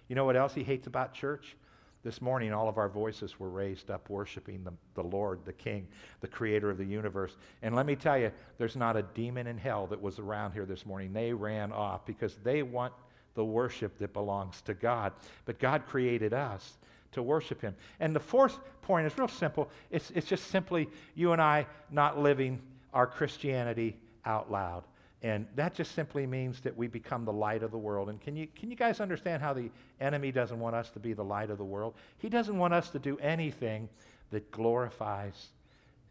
You 0.09 0.15
know 0.15 0.25
what 0.25 0.35
else 0.35 0.53
he 0.53 0.63
hates 0.63 0.87
about 0.87 1.13
church? 1.13 1.55
This 2.03 2.21
morning, 2.21 2.51
all 2.51 2.67
of 2.67 2.77
our 2.77 2.89
voices 2.89 3.39
were 3.39 3.49
raised 3.49 3.89
up 3.89 4.09
worshiping 4.09 4.65
the, 4.65 4.73
the 4.95 5.07
Lord, 5.07 5.39
the 5.45 5.53
King, 5.53 5.87
the 6.19 6.27
creator 6.27 6.69
of 6.69 6.77
the 6.77 6.83
universe. 6.83 7.37
And 7.61 7.73
let 7.73 7.85
me 7.85 7.95
tell 7.95 8.17
you, 8.17 8.33
there's 8.57 8.75
not 8.75 8.97
a 8.97 9.03
demon 9.03 9.47
in 9.47 9.57
hell 9.57 9.87
that 9.87 10.01
was 10.01 10.19
around 10.19 10.51
here 10.51 10.65
this 10.65 10.85
morning. 10.85 11.13
They 11.13 11.31
ran 11.31 11.71
off 11.71 12.05
because 12.05 12.35
they 12.43 12.61
want 12.61 12.91
the 13.35 13.45
worship 13.45 13.97
that 13.99 14.13
belongs 14.13 14.61
to 14.61 14.73
God. 14.73 15.13
But 15.45 15.59
God 15.59 15.85
created 15.87 16.33
us 16.33 16.77
to 17.13 17.23
worship 17.23 17.61
Him. 17.61 17.75
And 17.99 18.15
the 18.15 18.19
fourth 18.19 18.59
point 18.81 19.07
is 19.07 19.17
real 19.17 19.27
simple 19.27 19.69
it's, 19.89 20.11
it's 20.11 20.27
just 20.27 20.47
simply 20.47 20.89
you 21.15 21.31
and 21.31 21.41
I 21.41 21.65
not 21.91 22.19
living 22.19 22.61
our 22.93 23.07
Christianity 23.07 23.95
out 24.25 24.51
loud. 24.51 24.83
And 25.23 25.47
that 25.55 25.73
just 25.73 25.95
simply 25.95 26.27
means 26.27 26.59
that 26.61 26.75
we 26.75 26.87
become 26.87 27.23
the 27.23 27.31
light 27.31 27.63
of 27.63 27.71
the 27.71 27.77
world. 27.77 28.09
And 28.09 28.19
can 28.19 28.35
you, 28.35 28.45
can 28.59 28.69
you 28.69 28.75
guys 28.75 28.99
understand 28.99 29.41
how 29.41 29.53
the 29.53 29.69
enemy 30.01 30.33
doesn't 30.33 30.59
want 30.59 30.75
us 30.75 30.89
to 30.91 30.99
be 30.99 31.13
the 31.13 31.23
light 31.23 31.49
of 31.49 31.57
the 31.57 31.63
world? 31.63 31.93
He 32.17 32.27
doesn't 32.27 32.57
want 32.57 32.73
us 32.73 32.89
to 32.89 32.99
do 32.99 33.17
anything 33.19 33.87
that 34.31 34.51
glorifies 34.51 35.47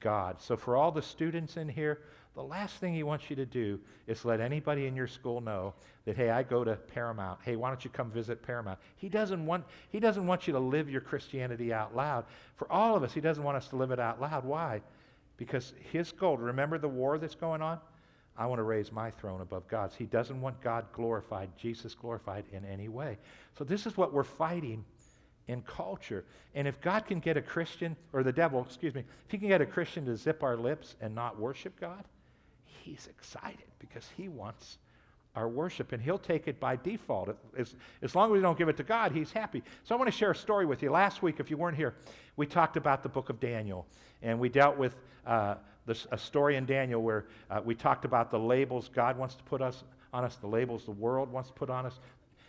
God. 0.00 0.40
So, 0.40 0.56
for 0.56 0.76
all 0.76 0.90
the 0.90 1.02
students 1.02 1.58
in 1.58 1.68
here, 1.68 2.00
the 2.34 2.42
last 2.42 2.76
thing 2.76 2.94
he 2.94 3.02
wants 3.02 3.28
you 3.28 3.36
to 3.36 3.44
do 3.44 3.78
is 4.06 4.24
let 4.24 4.40
anybody 4.40 4.86
in 4.86 4.96
your 4.96 5.06
school 5.06 5.40
know 5.40 5.74
that, 6.06 6.16
hey, 6.16 6.30
I 6.30 6.42
go 6.42 6.64
to 6.64 6.76
Paramount. 6.76 7.40
Hey, 7.42 7.56
why 7.56 7.68
don't 7.68 7.84
you 7.84 7.90
come 7.90 8.10
visit 8.10 8.42
Paramount? 8.42 8.78
He 8.96 9.08
doesn't 9.08 9.44
want, 9.44 9.64
he 9.90 10.00
doesn't 10.00 10.26
want 10.26 10.46
you 10.46 10.52
to 10.54 10.58
live 10.58 10.88
your 10.88 11.02
Christianity 11.02 11.72
out 11.72 11.94
loud. 11.94 12.24
For 12.56 12.70
all 12.72 12.96
of 12.96 13.02
us, 13.02 13.12
he 13.12 13.20
doesn't 13.20 13.44
want 13.44 13.58
us 13.58 13.68
to 13.68 13.76
live 13.76 13.90
it 13.90 14.00
out 14.00 14.20
loud. 14.20 14.44
Why? 14.44 14.80
Because 15.36 15.74
his 15.92 16.10
goal, 16.10 16.38
remember 16.38 16.78
the 16.78 16.88
war 16.88 17.18
that's 17.18 17.34
going 17.34 17.60
on? 17.60 17.78
I 18.36 18.46
want 18.46 18.60
to 18.60 18.64
raise 18.64 18.90
my 18.90 19.10
throne 19.10 19.42
above 19.42 19.68
God's. 19.68 19.94
He 19.94 20.06
doesn't 20.06 20.40
want 20.40 20.58
God 20.62 20.86
glorified, 20.94 21.50
Jesus 21.58 21.94
glorified 21.94 22.44
in 22.50 22.64
any 22.64 22.88
way. 22.88 23.18
So, 23.58 23.62
this 23.62 23.86
is 23.86 23.96
what 23.98 24.14
we're 24.14 24.24
fighting 24.24 24.86
in 25.48 25.60
culture. 25.62 26.24
And 26.54 26.66
if 26.66 26.80
God 26.80 27.04
can 27.06 27.20
get 27.20 27.36
a 27.36 27.42
Christian, 27.42 27.94
or 28.12 28.22
the 28.22 28.32
devil, 28.32 28.64
excuse 28.66 28.94
me, 28.94 29.00
if 29.00 29.30
he 29.30 29.36
can 29.36 29.48
get 29.48 29.60
a 29.60 29.66
Christian 29.66 30.06
to 30.06 30.16
zip 30.16 30.42
our 30.42 30.56
lips 30.56 30.96
and 31.00 31.14
not 31.14 31.38
worship 31.38 31.78
God, 31.78 32.04
he's 32.82 33.06
excited 33.08 33.64
because 33.78 34.08
he 34.16 34.28
wants 34.28 34.78
our 35.34 35.48
worship 35.48 35.92
and 35.92 36.02
he'll 36.02 36.18
take 36.18 36.46
it 36.46 36.60
by 36.60 36.76
default. 36.76 37.34
As, 37.56 37.74
as 38.02 38.14
long 38.14 38.30
as 38.30 38.32
we 38.32 38.40
don't 38.40 38.58
give 38.58 38.68
it 38.68 38.76
to 38.76 38.82
God, 38.82 39.12
he's 39.12 39.32
happy. 39.32 39.62
So 39.84 39.94
I 39.94 39.98
want 39.98 40.10
to 40.10 40.16
share 40.16 40.30
a 40.30 40.36
story 40.36 40.66
with 40.66 40.82
you. 40.82 40.90
Last 40.90 41.22
week, 41.22 41.40
if 41.40 41.50
you 41.50 41.56
weren't 41.56 41.76
here, 41.76 41.94
we 42.36 42.46
talked 42.46 42.76
about 42.76 43.02
the 43.02 43.08
book 43.08 43.30
of 43.30 43.40
Daniel 43.40 43.86
and 44.22 44.38
we 44.38 44.48
dealt 44.48 44.76
with. 44.76 44.94
Uh, 45.26 45.54
this, 45.86 46.06
a 46.12 46.18
story 46.18 46.56
in 46.56 46.64
Daniel 46.64 47.02
where 47.02 47.26
uh, 47.50 47.60
we 47.64 47.74
talked 47.74 48.04
about 48.04 48.30
the 48.30 48.38
labels 48.38 48.88
God 48.94 49.16
wants 49.18 49.34
to 49.34 49.42
put 49.44 49.60
us 49.60 49.82
on 50.12 50.24
us, 50.24 50.36
the 50.36 50.46
labels 50.46 50.84
the 50.84 50.92
world 50.92 51.32
wants 51.32 51.48
to 51.48 51.54
put 51.54 51.70
on 51.70 51.86
us. 51.86 51.98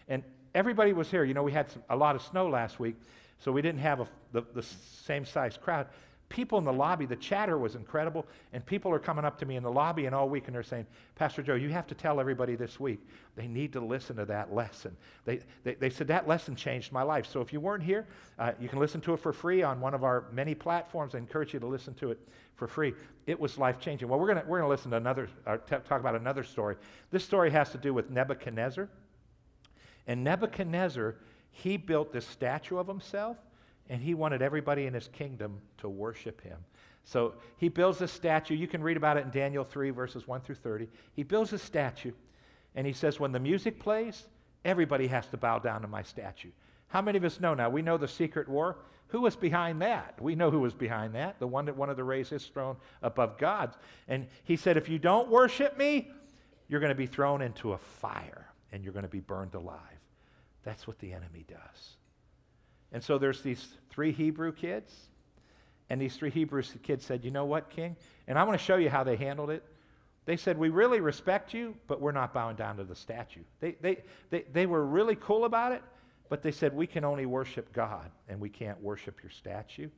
And 0.07 0.23
everybody 0.53 0.93
was 0.93 1.09
here. 1.09 1.23
You 1.23 1.33
know, 1.33 1.43
we 1.43 1.51
had 1.51 1.71
some, 1.71 1.83
a 1.89 1.95
lot 1.95 2.15
of 2.15 2.21
snow 2.21 2.47
last 2.47 2.79
week, 2.79 2.95
so 3.39 3.51
we 3.51 3.61
didn't 3.61 3.79
have 3.79 4.01
a, 4.01 4.07
the, 4.33 4.43
the 4.53 4.63
same 4.63 5.25
size 5.25 5.57
crowd 5.57 5.87
people 6.33 6.57
in 6.57 6.65
the 6.65 6.73
lobby, 6.73 7.05
the 7.05 7.15
chatter 7.15 7.59
was 7.59 7.75
incredible, 7.75 8.25
and 8.53 8.65
people 8.65 8.91
are 8.91 8.97
coming 8.97 9.23
up 9.23 9.37
to 9.37 9.45
me 9.45 9.55
in 9.55 9.61
the 9.61 9.71
lobby 9.71 10.07
and 10.07 10.15
all 10.15 10.27
week 10.27 10.47
and 10.47 10.55
they're 10.55 10.63
saying, 10.63 10.87
Pastor 11.15 11.43
Joe, 11.43 11.53
you 11.53 11.69
have 11.69 11.85
to 11.87 11.95
tell 11.95 12.19
everybody 12.19 12.55
this 12.55 12.79
week. 12.79 12.99
They 13.35 13.47
need 13.47 13.71
to 13.73 13.79
listen 13.79 14.15
to 14.15 14.25
that 14.25 14.51
lesson. 14.51 14.97
They, 15.25 15.41
they, 15.63 15.75
they 15.75 15.91
said, 15.91 16.07
that 16.07 16.27
lesson 16.27 16.55
changed 16.55 16.91
my 16.91 17.03
life. 17.03 17.27
So 17.27 17.39
if 17.39 17.53
you 17.53 17.59
weren't 17.59 17.83
here, 17.83 18.07
uh, 18.39 18.53
you 18.59 18.67
can 18.67 18.79
listen 18.79 18.99
to 19.01 19.13
it 19.13 19.19
for 19.19 19.31
free 19.31 19.61
on 19.61 19.79
one 19.79 19.93
of 19.93 20.03
our 20.03 20.25
many 20.33 20.55
platforms. 20.55 21.13
I 21.13 21.19
encourage 21.19 21.53
you 21.53 21.59
to 21.59 21.67
listen 21.67 21.93
to 21.95 22.09
it 22.09 22.19
for 22.55 22.67
free. 22.67 22.95
It 23.27 23.39
was 23.39 23.59
life 23.59 23.79
changing. 23.79 24.09
Well, 24.09 24.19
we're 24.19 24.33
going 24.33 24.45
we're 24.47 24.57
gonna 24.57 24.69
listen 24.69 24.89
to 24.89 24.97
another, 24.97 25.29
uh, 25.45 25.57
t- 25.57 25.75
talk 25.87 25.99
about 25.99 26.15
another 26.15 26.43
story. 26.43 26.77
This 27.11 27.23
story 27.23 27.51
has 27.51 27.69
to 27.73 27.77
do 27.77 27.93
with 27.93 28.09
Nebuchadnezzar. 28.09 28.89
And 30.07 30.23
Nebuchadnezzar, 30.23 31.15
he 31.51 31.77
built 31.77 32.11
this 32.11 32.25
statue 32.25 32.77
of 32.77 32.87
himself 32.87 33.37
and 33.89 34.01
he 34.01 34.13
wanted 34.13 34.41
everybody 34.41 34.85
in 34.85 34.93
his 34.93 35.07
kingdom 35.09 35.59
to 35.79 35.89
worship 35.89 36.41
him. 36.41 36.57
So 37.05 37.33
he 37.57 37.69
builds 37.69 38.01
a 38.01 38.07
statue. 38.07 38.55
You 38.55 38.67
can 38.67 38.81
read 38.81 38.97
about 38.97 39.17
it 39.17 39.25
in 39.25 39.31
Daniel 39.31 39.63
3, 39.63 39.89
verses 39.89 40.27
1 40.27 40.41
through 40.41 40.55
30. 40.55 40.87
He 41.13 41.23
builds 41.23 41.51
a 41.51 41.57
statue, 41.57 42.13
and 42.75 42.87
he 42.87 42.93
says, 42.93 43.19
When 43.19 43.31
the 43.31 43.39
music 43.39 43.79
plays, 43.79 44.23
everybody 44.63 45.07
has 45.07 45.27
to 45.27 45.37
bow 45.37 45.59
down 45.59 45.81
to 45.81 45.87
my 45.87 46.01
statue. 46.01 46.51
How 46.87 47.01
many 47.01 47.17
of 47.17 47.23
us 47.23 47.39
know 47.39 47.53
now? 47.53 47.69
We 47.69 47.81
know 47.81 47.97
the 47.97 48.07
secret 48.07 48.47
war. 48.47 48.77
Who 49.07 49.21
was 49.21 49.35
behind 49.35 49.81
that? 49.81 50.19
We 50.21 50.35
know 50.35 50.49
who 50.49 50.61
was 50.61 50.73
behind 50.73 51.13
that, 51.15 51.39
the 51.39 51.47
one 51.47 51.65
that 51.65 51.75
wanted 51.75 51.97
to 51.97 52.03
raise 52.03 52.29
his 52.29 52.45
throne 52.45 52.77
above 53.01 53.37
God's. 53.37 53.75
And 54.07 54.27
he 54.43 54.55
said, 54.55 54.77
If 54.77 54.89
you 54.89 54.97
don't 54.97 55.29
worship 55.29 55.77
me, 55.77 56.09
you're 56.67 56.79
going 56.79 56.89
to 56.89 56.95
be 56.95 57.05
thrown 57.05 57.41
into 57.41 57.73
a 57.73 57.77
fire 57.77 58.47
and 58.71 58.83
you're 58.83 58.93
going 58.93 59.03
to 59.03 59.09
be 59.09 59.19
burned 59.19 59.53
alive. 59.53 59.79
That's 60.63 60.87
what 60.87 60.97
the 60.99 61.13
enemy 61.13 61.45
does. 61.47 61.97
And 62.93 63.03
so 63.03 63.17
there's 63.17 63.41
these 63.41 63.67
three 63.89 64.11
Hebrew 64.11 64.53
kids, 64.53 64.93
and 65.89 65.99
these 65.99 66.15
three 66.15 66.29
Hebrew 66.29 66.61
kids 66.83 67.03
said, 67.03 67.25
You 67.25 67.31
know 67.31 67.45
what, 67.45 67.69
King? 67.71 67.95
And 68.27 68.37
I 68.37 68.43
want 68.43 68.57
to 68.57 68.63
show 68.63 68.77
you 68.77 68.89
how 68.89 69.03
they 69.03 69.15
handled 69.15 69.49
it. 69.49 69.63
They 70.25 70.37
said, 70.37 70.57
We 70.57 70.69
really 70.69 71.01
respect 71.01 71.53
you, 71.53 71.75
but 71.87 71.99
we're 71.99 72.11
not 72.11 72.33
bowing 72.33 72.55
down 72.55 72.77
to 72.77 72.83
the 72.83 72.95
statue. 72.95 73.41
They, 73.59 73.75
they, 73.81 73.97
they, 74.29 74.45
they 74.53 74.65
were 74.67 74.85
really 74.85 75.15
cool 75.15 75.45
about 75.45 75.71
it, 75.71 75.81
but 76.29 76.43
they 76.43 76.51
said, 76.51 76.73
We 76.73 76.87
can 76.87 77.03
only 77.03 77.25
worship 77.25 77.73
God, 77.73 78.11
and 78.29 78.39
we 78.39 78.49
can't 78.49 78.81
worship 78.81 79.21
your 79.23 79.31
statue. 79.31 79.89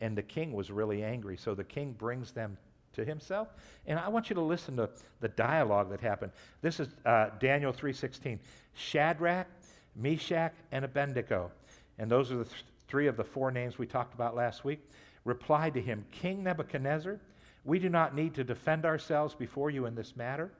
And 0.00 0.16
the 0.16 0.22
king 0.22 0.52
was 0.52 0.70
really 0.70 1.04
angry. 1.04 1.36
So 1.36 1.54
the 1.54 1.64
king 1.64 1.92
brings 1.92 2.32
them 2.32 2.58
to 2.94 3.04
himself. 3.04 3.48
And 3.86 3.98
I 3.98 4.08
want 4.08 4.28
you 4.28 4.34
to 4.34 4.40
listen 4.40 4.76
to 4.76 4.90
the 5.20 5.28
dialogue 5.28 5.90
that 5.90 6.00
happened. 6.00 6.32
This 6.62 6.80
is 6.80 6.88
uh, 7.04 7.28
Daniel 7.38 7.72
3.16. 7.72 8.38
Shadrach, 8.74 9.46
Meshach, 9.94 10.54
and 10.72 10.84
Abednego 10.84 11.52
and 12.00 12.10
those 12.10 12.32
are 12.32 12.38
the 12.38 12.44
th- 12.44 12.64
three 12.88 13.06
of 13.06 13.16
the 13.18 13.22
four 13.22 13.50
names 13.50 13.78
we 13.78 13.86
talked 13.86 14.14
about 14.14 14.34
last 14.34 14.64
week, 14.64 14.80
replied 15.26 15.74
to 15.74 15.82
him, 15.82 16.02
King 16.10 16.42
Nebuchadnezzar, 16.42 17.20
we 17.66 17.78
do 17.78 17.90
not 17.90 18.14
need 18.14 18.34
to 18.34 18.42
defend 18.42 18.86
ourselves 18.86 19.34
before 19.34 19.68
you 19.68 19.84
in 19.84 19.94
this 19.94 20.16
matter. 20.16 20.50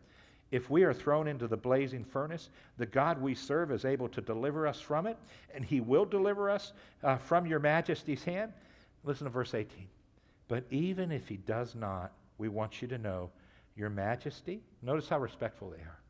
If 0.50 0.68
we 0.68 0.82
are 0.82 0.92
thrown 0.92 1.26
into 1.26 1.48
the 1.48 1.56
blazing 1.56 2.04
furnace, 2.04 2.50
the 2.76 2.84
God 2.84 3.22
we 3.22 3.34
serve 3.34 3.72
is 3.72 3.86
able 3.86 4.08
to 4.10 4.20
deliver 4.20 4.66
us 4.66 4.80
from 4.80 5.06
it, 5.06 5.16
and 5.54 5.64
he 5.64 5.80
will 5.80 6.04
deliver 6.04 6.50
us 6.50 6.74
uh, 7.02 7.16
from 7.16 7.46
your 7.46 7.58
majesty's 7.58 8.22
hand. 8.22 8.52
Listen 9.02 9.24
to 9.24 9.30
verse 9.30 9.54
18. 9.54 9.86
But 10.46 10.64
even 10.70 11.10
if 11.10 11.26
he 11.26 11.38
does 11.38 11.74
not, 11.74 12.12
we 12.36 12.48
want 12.48 12.82
you 12.82 12.88
to 12.88 12.98
know, 12.98 13.30
your 13.76 13.88
majesty, 13.88 14.60
notice 14.82 15.08
how 15.08 15.18
respectful 15.20 15.70
they 15.70 15.82
are, 15.82 16.00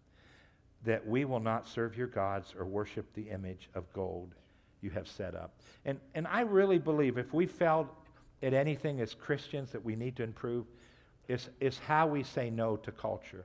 that 0.85 1.07
we 1.07 1.25
will 1.25 1.39
not 1.39 1.69
serve 1.69 1.97
your 1.97 2.09
gods 2.09 2.53
or 2.59 2.65
worship 2.65 3.07
the 3.15 3.31
image 3.31 3.69
of 3.77 3.93
gold 3.93 4.35
you 4.83 4.91
have 4.91 5.09
set 5.09 5.35
up. 5.35 5.53
And, 5.85 5.99
and 6.15 6.27
I 6.27 6.41
really 6.41 6.79
believe 6.79 7.19
if 7.19 7.33
we 7.33 7.47
failed 7.47 7.89
at 8.43 8.55
anything 8.55 9.01
as 9.01 9.15
Christians 9.15 9.71
that 9.73 9.85
we 9.85 9.97
need 9.97 10.17
to 10.17 10.23
improve, 10.23 10.67
is, 11.29 11.49
is 11.61 11.79
how 11.79 12.07
we 12.07 12.23
say 12.23 12.51
no 12.51 12.77
to 12.77 12.91
culture. 12.91 13.45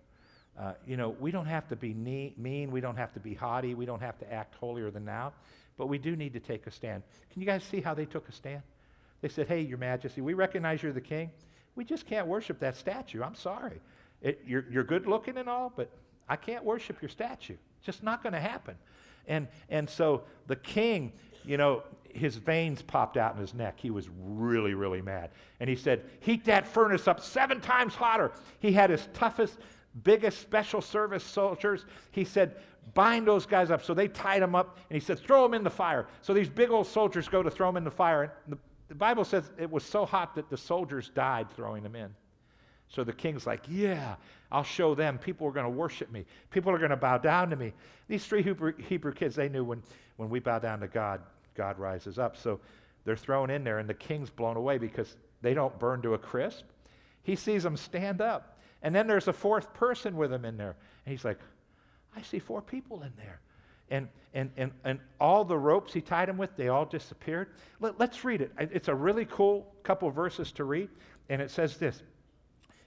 Uh, 0.60 0.74
you 0.88 0.98
know, 0.98 1.10
we 1.20 1.32
don't 1.32 1.46
have 1.46 1.68
to 1.68 1.76
be 1.76 1.94
mean, 1.94 2.72
we 2.72 2.82
don't 2.82 2.96
have 2.96 3.14
to 3.14 3.20
be 3.20 3.34
haughty, 3.34 3.76
we 3.76 3.86
don't 3.86 4.02
have 4.02 4.18
to 4.20 4.34
act 4.34 4.56
holier 4.56 4.90
than 4.90 5.06
thou, 5.06 5.34
but 5.78 5.88
we 5.88 5.98
do 5.98 6.16
need 6.16 6.34
to 6.34 6.40
take 6.40 6.66
a 6.66 6.72
stand. 6.72 7.04
Can 7.32 7.42
you 7.42 7.46
guys 7.46 7.64
see 7.64 7.82
how 7.82 7.94
they 7.94 8.06
took 8.06 8.28
a 8.30 8.32
stand? 8.32 8.64
They 9.22 9.28
said, 9.30 9.48
Hey, 9.48 9.62
Your 9.62 9.78
Majesty, 9.78 10.22
we 10.22 10.34
recognize 10.34 10.82
you're 10.82 10.94
the 10.94 11.02
king. 11.02 11.30
We 11.76 11.84
just 11.84 12.06
can't 12.06 12.28
worship 12.28 12.60
that 12.60 12.78
statue. 12.78 13.22
I'm 13.22 13.36
sorry. 13.36 13.82
It, 14.22 14.42
you're, 14.48 14.66
you're 14.72 14.84
good 14.84 15.08
looking 15.08 15.38
and 15.38 15.50
all, 15.50 15.74
but 15.76 15.90
I 16.28 16.38
can't 16.38 16.64
worship 16.64 17.02
your 17.02 17.10
statue. 17.10 17.58
It's 17.78 17.86
just 17.86 18.02
not 18.02 18.24
going 18.24 18.34
to 18.34 18.40
happen. 18.40 18.76
And, 19.28 19.48
and 19.70 19.90
so 19.90 20.24
the 20.48 20.56
king, 20.56 21.14
you 21.44 21.58
know, 21.58 21.84
his 22.16 22.38
veins 22.38 22.82
popped 22.82 23.18
out 23.18 23.36
in 23.36 23.42
his 23.42 23.54
neck. 23.54 23.80
He 23.80 23.92
was 23.92 24.10
really, 24.24 24.74
really 24.74 25.02
mad. 25.02 25.32
And 25.60 25.70
he 25.70 25.76
said, 25.76 26.06
Heat 26.22 26.46
that 26.46 26.66
furnace 26.68 27.08
up 27.08 27.20
seven 27.20 27.60
times 27.60 27.94
hotter. 27.94 28.32
He 28.60 28.72
had 28.72 28.90
his 28.90 29.08
toughest, 29.14 29.58
biggest 30.04 30.40
special 30.40 30.82
service 30.82 31.24
soldiers. 31.24 31.86
He 32.12 32.24
said, 32.24 32.56
Bind 32.94 33.28
those 33.28 33.46
guys 33.46 33.72
up. 33.72 33.84
So 33.84 33.94
they 33.94 34.08
tied 34.08 34.42
him 34.42 34.56
up, 34.56 34.78
and 34.90 34.96
he 34.96 35.06
said, 35.06 35.20
Throw 35.20 35.44
them 35.44 35.54
in 35.54 35.64
the 35.64 35.70
fire. 35.70 36.08
So 36.22 36.34
these 36.34 36.50
big 36.50 36.70
old 36.70 36.88
soldiers 36.88 37.28
go 37.28 37.44
to 37.44 37.52
throw 37.52 37.68
them 37.68 37.78
in 37.78 37.84
the 37.84 37.92
fire. 37.92 38.34
And 38.46 38.54
the, 38.54 38.58
the 38.88 38.96
Bible 38.96 39.26
says 39.26 39.52
it 39.58 39.70
was 39.70 39.84
so 39.84 40.06
hot 40.06 40.36
that 40.36 40.50
the 40.50 40.58
soldiers 40.58 41.10
died 41.14 41.48
throwing 41.52 41.84
them 41.84 41.96
in. 41.96 42.14
So 42.90 43.04
the 43.04 43.14
king's 43.14 43.46
like, 43.46 43.64
Yeah, 43.70 44.16
I'll 44.52 44.64
show 44.64 44.96
them. 44.96 45.18
People 45.18 45.48
are 45.48 45.52
going 45.52 45.66
to 45.66 45.70
worship 45.70 46.12
me. 46.12 46.26
People 46.50 46.72
are 46.72 46.78
going 46.78 46.92
to 46.92 46.98
bow 46.98 47.18
down 47.18 47.50
to 47.50 47.56
me. 47.56 47.74
These 48.08 48.26
three 48.26 48.44
Hebrew, 48.44 48.74
Hebrew 48.78 49.14
kids, 49.14 49.36
they 49.36 49.50
knew 49.50 49.64
when, 49.64 49.84
when 50.18 50.30
we 50.30 50.40
bow 50.40 50.60
down 50.60 50.80
to 50.82 50.88
God, 50.88 51.22
God 51.56 51.80
rises 51.80 52.20
up. 52.20 52.38
So 52.38 52.60
they're 53.04 53.16
thrown 53.16 53.50
in 53.50 53.64
there, 53.64 53.80
and 53.80 53.90
the 53.90 53.94
king's 53.94 54.30
blown 54.30 54.58
away 54.58 54.78
because 54.78 55.16
they 55.42 55.54
don't 55.54 55.78
burn 55.80 56.02
to 56.04 56.14
a 56.14 56.18
crisp. 56.18 56.66
He 57.24 57.36
sees 57.36 57.64
them 57.64 57.78
stand 57.78 58.22
up. 58.22 58.60
And 58.82 58.94
then 58.96 59.08
there's 59.08 59.28
a 59.28 59.34
fourth 59.34 59.74
person 59.74 60.16
with 60.16 60.32
him 60.32 60.46
in 60.46 60.58
there. 60.58 60.76
And 61.06 61.12
he's 61.12 61.26
like, 61.26 61.40
I 62.16 62.22
see 62.22 62.40
four 62.40 62.62
people 62.62 63.02
in 63.02 63.12
there. 63.18 63.42
And, 63.90 64.08
and, 64.34 64.52
and, 64.58 64.72
and 64.84 65.00
all 65.20 65.44
the 65.44 65.58
ropes 65.58 65.94
he 65.94 66.02
tied 66.02 66.30
them 66.30 66.38
with, 66.38 66.56
they 66.56 66.70
all 66.70 66.86
disappeared. 66.86 67.50
Let, 67.80 68.00
us 68.00 68.24
read 68.24 68.42
it. 68.42 68.52
It's 68.58 68.88
a 68.88 68.96
really 68.96 69.26
cool 69.26 69.74
couple 69.84 70.10
verses 70.10 70.52
to 70.54 70.64
read. 70.64 70.90
And 71.30 71.42
it 71.42 71.52
says 71.52 71.78
this 71.78 72.02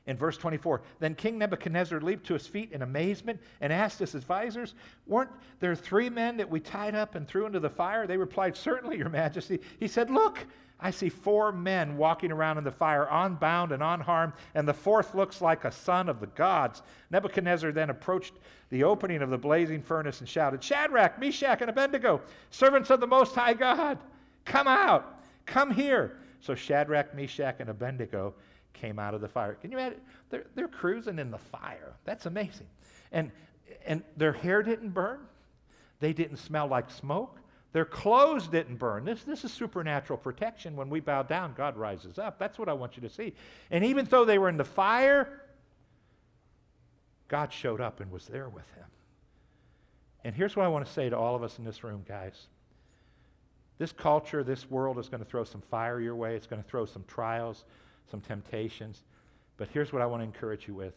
In 0.09 0.17
verse 0.17 0.39
24, 0.39 0.81
then 1.01 1.15
King 1.15 1.37
Nebuchadnezzar 1.37 2.01
leaped 2.01 2.27
to 2.29 2.33
his 2.33 2.47
feet 2.47 2.73
in 2.73 2.81
amazement 2.81 3.39
and 3.61 3.71
asked 3.71 3.99
his 3.99 4.15
advisors, 4.15 4.75
Weren't 5.07 5.31
there 5.61 5.75
three 5.75 6.09
men 6.09 6.39
that 6.39 6.49
we 6.49 6.61
tied 6.61 6.95
up 6.95 7.15
and 7.15 7.29
threw 7.29 7.45
into 7.45 7.61
the 7.61 7.69
fire? 7.69 8.07
They 8.07 8.17
replied, 8.17 8.57
Certainly, 8.57 8.97
Your 8.97 9.11
Majesty. 9.11 9.61
He 9.79 9.87
said, 9.87 10.09
Look, 10.09 10.47
I 10.81 10.93
see 10.93 11.11
four 11.11 11.53
men 11.53 11.99
walking 11.99 12.33
around 12.33 12.57
in 12.57 12.65
the 12.65 12.73
fire, 12.73 13.07
unbound 13.11 13.73
and 13.73 13.83
unharmed, 13.83 14.33
and 14.55 14.67
the 14.67 14.73
fourth 14.73 15.15
looks 15.15 15.43
like 15.43 15.67
a 15.67 15.73
son 15.73 16.09
of 16.09 16.21
the 16.21 16.27
gods. 16.29 16.83
Nebuchadnezzar 17.11 17.71
then 17.71 17.91
approached 17.91 18.33
the 18.71 18.85
opening 18.85 19.21
of 19.21 19.29
the 19.29 19.37
blazing 19.37 19.83
furnace 19.83 20.21
and 20.21 20.29
shouted, 20.29 20.65
Shadrach, 20.65 21.19
Meshach, 21.19 21.61
and 21.61 21.69
Abednego, 21.69 22.23
servants 22.51 22.89
of 22.89 23.01
the 23.01 23.07
Most 23.07 23.35
High 23.35 23.53
God, 23.53 23.99
come 24.47 24.69
out, 24.69 25.23
come 25.45 25.71
here. 25.71 26.17
So 26.41 26.55
Shadrach, 26.55 27.15
Meshach, 27.15 27.57
and 27.59 27.69
Abednego 27.69 28.33
came 28.73 28.99
out 28.99 29.15
of 29.15 29.21
the 29.21 29.29
fire. 29.29 29.55
Can 29.55 29.71
you 29.71 29.79
imagine? 29.79 30.01
They're, 30.31 30.47
they're 30.55 30.69
cruising 30.69 31.19
in 31.19 31.31
the 31.31 31.39
fire. 31.39 31.95
That's 32.05 32.27
amazing. 32.27 32.67
And, 33.13 33.31
and 33.87 34.03
their 34.17 34.33
hair 34.33 34.63
didn't 34.63 34.91
burn, 34.91 35.21
they 36.01 36.13
didn't 36.13 36.39
smell 36.39 36.67
like 36.67 36.91
smoke. 36.91 37.39
Their 37.73 37.85
clothes 37.85 38.49
didn't 38.49 38.77
burn. 38.77 39.05
This, 39.05 39.23
this 39.25 39.45
is 39.45 39.53
supernatural 39.53 40.19
protection. 40.19 40.75
When 40.75 40.89
we 40.89 41.01
bow 41.01 41.23
down, 41.23 41.53
God 41.55 41.77
rises 41.77 42.19
up. 42.19 42.39
That's 42.39 42.59
what 42.59 42.67
I 42.69 42.73
want 42.73 42.97
you 42.97 43.03
to 43.03 43.11
see. 43.11 43.35
And 43.71 43.85
even 43.85 44.07
though 44.07 44.25
they 44.25 44.39
were 44.39 44.49
in 44.49 44.57
the 44.57 44.65
fire, 44.65 45.43
God 47.29 47.53
showed 47.53 47.83
up 47.83 48.01
and 48.01 48.11
was 48.11 48.27
there 48.27 48.49
with 48.49 48.65
them. 48.75 48.87
And 50.25 50.35
here's 50.35 50.57
what 50.57 50.65
I 50.65 50.69
want 50.69 50.87
to 50.87 50.93
say 50.93 51.11
to 51.11 51.17
all 51.17 51.37
of 51.37 51.43
us 51.43 51.59
in 51.59 51.65
this 51.65 51.85
room, 51.85 52.05
guys. 52.09 52.47
This 53.77 53.93
culture, 53.93 54.43
this 54.43 54.69
world 54.71 54.99
is 54.99 55.09
going 55.09 55.23
to 55.23 55.29
throw 55.29 55.45
some 55.45 55.61
fire 55.61 56.01
your 56.01 56.17
way. 56.17 56.35
It's 56.35 56.47
going 56.47 56.63
to 56.63 56.69
throw 56.69 56.85
some 56.85 57.05
trials, 57.07 57.65
some 58.11 58.21
temptations. 58.21 59.03
But 59.57 59.69
here's 59.73 59.93
what 59.93 60.03
I 60.03 60.07
want 60.07 60.21
to 60.21 60.25
encourage 60.25 60.69
you 60.69 60.75
with. 60.75 60.95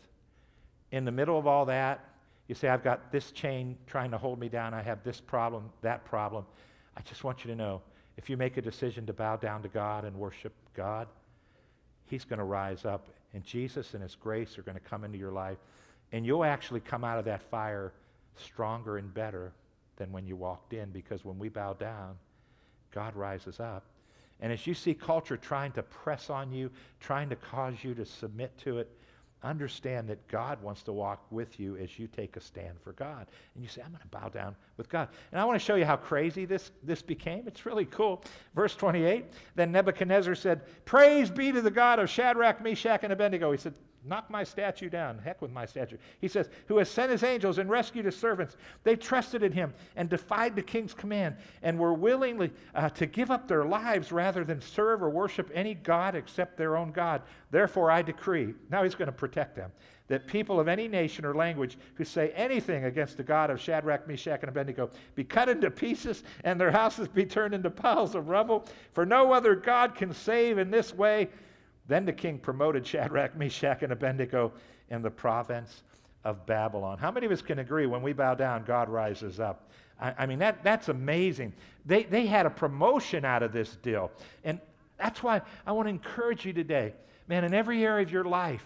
In 0.91 1.06
the 1.06 1.12
middle 1.12 1.38
of 1.38 1.47
all 1.47 1.65
that, 1.65 2.06
you 2.47 2.56
say, 2.56 2.67
I've 2.67 2.84
got 2.84 3.12
this 3.12 3.32
chain 3.32 3.78
trying 3.88 4.12
to 4.12 4.17
hold 4.17 4.39
me 4.39 4.50
down. 4.50 4.74
I 4.74 4.82
have 4.82 5.04
this 5.04 5.21
problem, 5.21 5.69
that 5.82 6.04
problem. 6.06 6.45
I 6.97 7.02
just 7.02 7.24
want 7.24 7.43
you 7.43 7.52
to 7.52 7.56
know 7.56 7.82
if 8.17 8.30
you 8.30 8.38
make 8.38 8.58
a 8.58 8.62
decision 8.62 9.06
to 9.06 9.13
bow 9.13 9.38
down 9.38 9.62
to 9.63 9.69
God 9.69 10.04
and 10.06 10.15
worship 10.15 10.54
God, 10.76 11.08
He's 12.06 12.26
going 12.26 12.39
to 12.39 12.45
rise 12.45 12.84
up. 12.84 13.08
And 13.34 13.43
Jesus 13.43 13.93
and 13.93 14.04
His 14.04 14.15
grace 14.15 14.58
are 14.58 14.63
going 14.63 14.78
to 14.78 14.84
come 14.84 15.06
into 15.06 15.17
your 15.17 15.32
life. 15.32 15.58
And 16.12 16.26
you'll 16.26 16.43
actually 16.43 16.82
come 16.82 17.06
out 17.06 17.17
of 17.17 17.26
that 17.26 17.41
fire 17.41 17.93
stronger 18.36 18.97
and 18.97 19.13
better 19.13 19.54
than 19.95 20.12
when 20.12 20.28
you 20.28 20.36
walked 20.36 20.74
in 20.74 20.89
because 20.89 21.24
when 21.24 21.39
we 21.39 21.47
bow 21.47 21.74
down, 21.74 22.17
God 22.93 23.15
rises 23.15 23.60
up. 23.60 23.86
And 24.41 24.51
as 24.51 24.65
you 24.65 24.73
see 24.73 24.93
culture 24.93 25.38
trying 25.38 25.71
to 25.73 25.84
press 25.84 26.30
on 26.30 26.51
you, 26.51 26.71
trying 26.99 27.30
to 27.30 27.36
cause 27.36 27.75
you 27.84 27.93
to 27.95 28.06
submit 28.06 28.58
to 28.60 28.80
it, 28.80 28.89
understand 29.43 30.08
that 30.08 30.27
God 30.27 30.62
wants 30.62 30.84
to 30.84 30.93
walk 30.93 31.25
with 31.32 31.60
you 31.60 31.75
as 31.77 31.97
you 31.97 32.08
take 32.08 32.38
a 32.38 32.41
stand 32.41 32.80
for 32.84 32.93
God. 32.93 33.27
And 33.56 33.63
you 33.63 33.69
say, 33.69 33.82
I'm 33.82 33.91
going 33.91 34.01
to 34.01 34.08
bow 34.08 34.30
down 34.30 34.56
with 34.77 34.89
God. 34.89 35.10
And 35.32 35.41
I 35.41 35.45
want 35.45 35.60
to 35.60 35.65
show 35.65 35.75
you 35.75 35.86
how 35.86 35.95
crazy 35.95 36.45
this, 36.45 36.71
this 36.84 37.01
became. 37.01 37.47
It's 37.47 37.65
really 37.65 37.86
cool. 37.86 38.23
Verse 38.56 38.75
28 38.75 39.25
Then 39.56 39.71
Nebuchadnezzar 39.71 40.36
said, 40.36 40.62
Praise 40.86 41.32
be 41.32 41.51
to 41.51 41.62
the 41.62 41.71
God 41.71 41.99
of 41.99 42.10
Shadrach, 42.10 42.62
Meshach, 42.62 43.04
and 43.04 43.13
Abednego. 43.13 43.51
He 43.51 43.58
said, 43.58 43.73
Knock 44.03 44.31
my 44.31 44.43
statue 44.43 44.89
down. 44.89 45.19
Heck 45.19 45.43
with 45.43 45.51
my 45.51 45.67
statue. 45.67 45.97
He 46.19 46.27
says, 46.27 46.49
Who 46.67 46.79
has 46.79 46.89
sent 46.89 47.11
his 47.11 47.21
angels 47.21 47.59
and 47.59 47.69
rescued 47.69 48.05
his 48.05 48.15
servants. 48.15 48.57
They 48.83 48.95
trusted 48.95 49.43
in 49.43 49.51
him 49.51 49.75
and 49.95 50.09
defied 50.09 50.55
the 50.55 50.63
king's 50.63 50.95
command 50.95 51.35
and 51.61 51.77
were 51.77 51.93
willingly 51.93 52.51
uh, 52.73 52.89
to 52.89 53.05
give 53.05 53.29
up 53.29 53.47
their 53.47 53.63
lives 53.63 54.11
rather 54.11 54.43
than 54.43 54.59
serve 54.59 55.03
or 55.03 55.09
worship 55.11 55.51
any 55.53 55.75
God 55.75 56.15
except 56.15 56.57
their 56.57 56.77
own 56.77 56.91
God. 56.91 57.21
Therefore, 57.51 57.91
I 57.91 58.01
decree, 58.01 58.55
now 58.71 58.81
he's 58.81 58.95
going 58.95 59.05
to 59.05 59.11
protect 59.11 59.55
them, 59.55 59.71
that 60.07 60.25
people 60.25 60.59
of 60.59 60.67
any 60.67 60.87
nation 60.87 61.23
or 61.23 61.35
language 61.35 61.77
who 61.93 62.03
say 62.03 62.31
anything 62.31 62.85
against 62.85 63.17
the 63.17 63.23
God 63.23 63.51
of 63.51 63.61
Shadrach, 63.61 64.07
Meshach, 64.07 64.39
and 64.41 64.49
Abednego 64.49 64.89
be 65.13 65.23
cut 65.23 65.47
into 65.47 65.69
pieces 65.69 66.23
and 66.43 66.59
their 66.59 66.71
houses 66.71 67.07
be 67.07 67.25
turned 67.25 67.53
into 67.53 67.69
piles 67.69 68.15
of 68.15 68.29
rubble. 68.29 68.65
For 68.93 69.05
no 69.05 69.31
other 69.31 69.53
God 69.53 69.93
can 69.93 70.11
save 70.11 70.57
in 70.57 70.71
this 70.71 70.91
way 70.91 71.29
then 71.87 72.05
the 72.05 72.13
king 72.13 72.37
promoted 72.37 72.85
Shadrach, 72.85 73.35
Meshach, 73.37 73.83
and 73.83 73.91
Abednego 73.91 74.51
in 74.89 75.01
the 75.01 75.11
province 75.11 75.83
of 76.23 76.45
Babylon. 76.45 76.97
How 76.97 77.11
many 77.11 77.25
of 77.25 77.31
us 77.31 77.41
can 77.41 77.59
agree 77.59 77.85
when 77.85 78.01
we 78.01 78.13
bow 78.13 78.35
down, 78.35 78.63
God 78.63 78.89
rises 78.89 79.39
up? 79.39 79.69
I, 79.99 80.13
I 80.19 80.25
mean, 80.25 80.39
that, 80.39 80.63
that's 80.63 80.89
amazing. 80.89 81.53
They, 81.85 82.03
they 82.03 82.25
had 82.25 82.45
a 82.45 82.49
promotion 82.49 83.25
out 83.25 83.43
of 83.43 83.51
this 83.51 83.77
deal. 83.77 84.11
And 84.43 84.59
that's 84.97 85.23
why 85.23 85.41
I 85.65 85.71
want 85.71 85.87
to 85.87 85.89
encourage 85.89 86.45
you 86.45 86.53
today, 86.53 86.93
man, 87.27 87.43
in 87.43 87.53
every 87.53 87.83
area 87.83 88.03
of 88.03 88.11
your 88.11 88.25
life, 88.25 88.65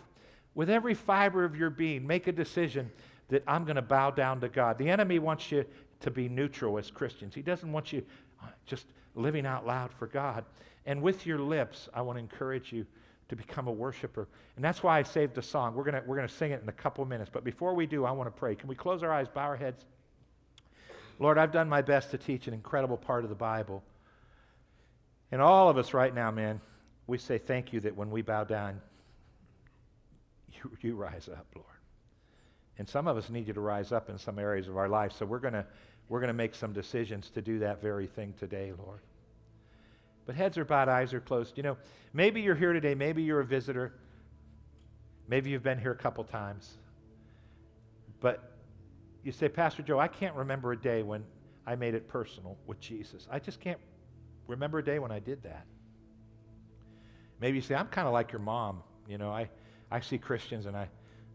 with 0.53 0.69
every 0.69 0.93
fiber 0.93 1.43
of 1.43 1.55
your 1.55 1.69
being, 1.69 2.05
make 2.05 2.27
a 2.27 2.31
decision 2.31 2.91
that 3.29 3.43
I'm 3.47 3.63
going 3.63 3.75
to 3.75 3.81
bow 3.81 4.11
down 4.11 4.39
to 4.41 4.49
God. 4.49 4.77
The 4.77 4.89
enemy 4.89 5.19
wants 5.19 5.51
you 5.51 5.65
to 6.01 6.11
be 6.11 6.29
neutral 6.29 6.77
as 6.77 6.91
Christians, 6.91 7.33
he 7.33 7.41
doesn't 7.41 7.71
want 7.71 7.93
you 7.93 8.03
uh, 8.43 8.47
just 8.65 8.85
living 9.15 9.45
out 9.45 9.65
loud 9.65 9.91
for 9.93 10.07
God. 10.07 10.43
And 10.85 11.01
with 11.01 11.25
your 11.25 11.39
lips, 11.39 11.89
I 11.93 12.01
want 12.01 12.17
to 12.17 12.19
encourage 12.19 12.71
you 12.71 12.85
to 13.29 13.35
become 13.35 13.67
a 13.67 13.71
worshiper. 13.71 14.27
And 14.55 14.63
that's 14.63 14.83
why 14.83 14.99
I 14.99 15.03
saved 15.03 15.37
a 15.37 15.41
song. 15.41 15.75
We're 15.75 15.83
going 15.83 16.01
we're 16.05 16.21
to 16.21 16.27
sing 16.27 16.51
it 16.51 16.61
in 16.61 16.69
a 16.69 16.73
couple 16.73 17.01
of 17.01 17.09
minutes. 17.09 17.29
But 17.33 17.43
before 17.43 17.73
we 17.73 17.85
do, 17.85 18.05
I 18.05 18.11
want 18.11 18.27
to 18.27 18.39
pray. 18.39 18.55
Can 18.55 18.69
we 18.69 18.75
close 18.75 19.03
our 19.03 19.11
eyes, 19.11 19.27
bow 19.27 19.45
our 19.45 19.55
heads? 19.55 19.83
Lord, 21.19 21.37
I've 21.37 21.51
done 21.51 21.69
my 21.69 21.81
best 21.81 22.11
to 22.11 22.17
teach 22.17 22.47
an 22.47 22.53
incredible 22.53 22.97
part 22.97 23.23
of 23.23 23.29
the 23.29 23.35
Bible. 23.35 23.83
And 25.31 25.41
all 25.41 25.69
of 25.69 25.77
us 25.77 25.93
right 25.93 26.13
now, 26.13 26.29
man, 26.29 26.61
we 27.07 27.17
say 27.17 27.37
thank 27.37 27.73
you 27.73 27.79
that 27.81 27.95
when 27.95 28.11
we 28.11 28.21
bow 28.21 28.43
down, 28.43 28.81
you, 30.53 30.71
you 30.81 30.95
rise 30.95 31.29
up, 31.29 31.45
Lord. 31.55 31.67
And 32.77 32.87
some 32.87 33.07
of 33.07 33.17
us 33.17 33.29
need 33.29 33.47
you 33.47 33.53
to 33.53 33.61
rise 33.61 33.91
up 33.91 34.09
in 34.09 34.17
some 34.17 34.37
areas 34.37 34.67
of 34.67 34.77
our 34.77 34.89
life. 34.89 35.13
So 35.13 35.25
we're 35.25 35.39
going 35.39 35.53
to 35.53 35.65
we're 36.07 36.19
going 36.19 36.27
to 36.27 36.33
make 36.33 36.53
some 36.53 36.71
decisions 36.71 37.31
to 37.31 37.41
do 37.41 37.59
that 37.59 37.81
very 37.81 38.05
thing 38.05 38.33
today, 38.39 38.71
Lord. 38.77 38.99
But 40.25 40.35
heads 40.35 40.57
are 40.57 40.65
bowed, 40.65 40.89
eyes 40.89 41.13
are 41.13 41.19
closed. 41.19 41.57
You 41.57 41.63
know, 41.63 41.77
maybe 42.13 42.41
you're 42.41 42.55
here 42.55 42.73
today, 42.73 42.95
maybe 42.95 43.23
you're 43.23 43.41
a 43.41 43.45
visitor, 43.45 43.93
maybe 45.27 45.51
you've 45.51 45.63
been 45.63 45.79
here 45.79 45.91
a 45.91 45.97
couple 45.97 46.23
times. 46.23 46.77
But 48.19 48.51
you 49.23 49.31
say, 49.31 49.49
Pastor 49.49 49.83
Joe, 49.83 49.99
I 49.99 50.07
can't 50.07 50.35
remember 50.35 50.71
a 50.71 50.77
day 50.77 51.03
when 51.03 51.23
I 51.65 51.75
made 51.75 51.95
it 51.95 52.07
personal 52.07 52.57
with 52.65 52.79
Jesus. 52.79 53.27
I 53.29 53.39
just 53.39 53.59
can't 53.59 53.79
remember 54.47 54.79
a 54.79 54.83
day 54.83 54.99
when 54.99 55.11
I 55.11 55.19
did 55.19 55.43
that. 55.43 55.65
Maybe 57.39 57.57
you 57.57 57.61
say, 57.61 57.75
I'm 57.75 57.87
kind 57.87 58.07
of 58.07 58.13
like 58.13 58.31
your 58.31 58.41
mom. 58.41 58.81
You 59.07 59.17
know, 59.17 59.31
I, 59.31 59.49
I 59.91 59.99
see 59.99 60.17
Christians 60.17 60.65
and 60.65 60.75
I, 60.75 60.87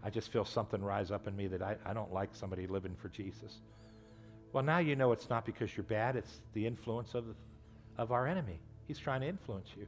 I 0.02 0.10
just 0.10 0.32
feel 0.32 0.44
something 0.44 0.82
rise 0.82 1.10
up 1.10 1.26
in 1.26 1.36
me 1.36 1.46
that 1.48 1.62
I, 1.62 1.76
I 1.84 1.92
don't 1.92 2.12
like 2.12 2.30
somebody 2.32 2.66
living 2.66 2.96
for 3.00 3.08
Jesus. 3.08 3.60
Well, 4.52 4.64
now 4.64 4.78
you 4.78 4.96
know 4.96 5.12
it's 5.12 5.28
not 5.28 5.44
because 5.44 5.76
you're 5.76 5.84
bad, 5.84 6.16
it's 6.16 6.40
the 6.54 6.66
influence 6.66 7.14
of, 7.14 7.24
of 7.98 8.10
our 8.10 8.26
enemy. 8.26 8.60
He's 8.90 8.98
trying 8.98 9.20
to 9.20 9.28
influence 9.28 9.68
you. 9.76 9.86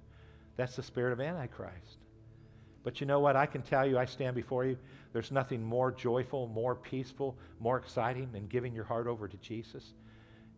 That's 0.56 0.76
the 0.76 0.82
spirit 0.84 1.12
of 1.12 1.20
Antichrist. 1.20 1.98
But 2.84 3.00
you 3.00 3.06
know 3.08 3.18
what? 3.18 3.34
I 3.34 3.46
can 3.46 3.60
tell 3.60 3.84
you, 3.84 3.98
I 3.98 4.04
stand 4.04 4.36
before 4.36 4.64
you. 4.64 4.78
There's 5.12 5.32
nothing 5.32 5.60
more 5.60 5.90
joyful, 5.90 6.46
more 6.46 6.76
peaceful, 6.76 7.36
more 7.58 7.76
exciting 7.78 8.30
than 8.30 8.46
giving 8.46 8.72
your 8.72 8.84
heart 8.84 9.08
over 9.08 9.26
to 9.26 9.36
Jesus. 9.38 9.94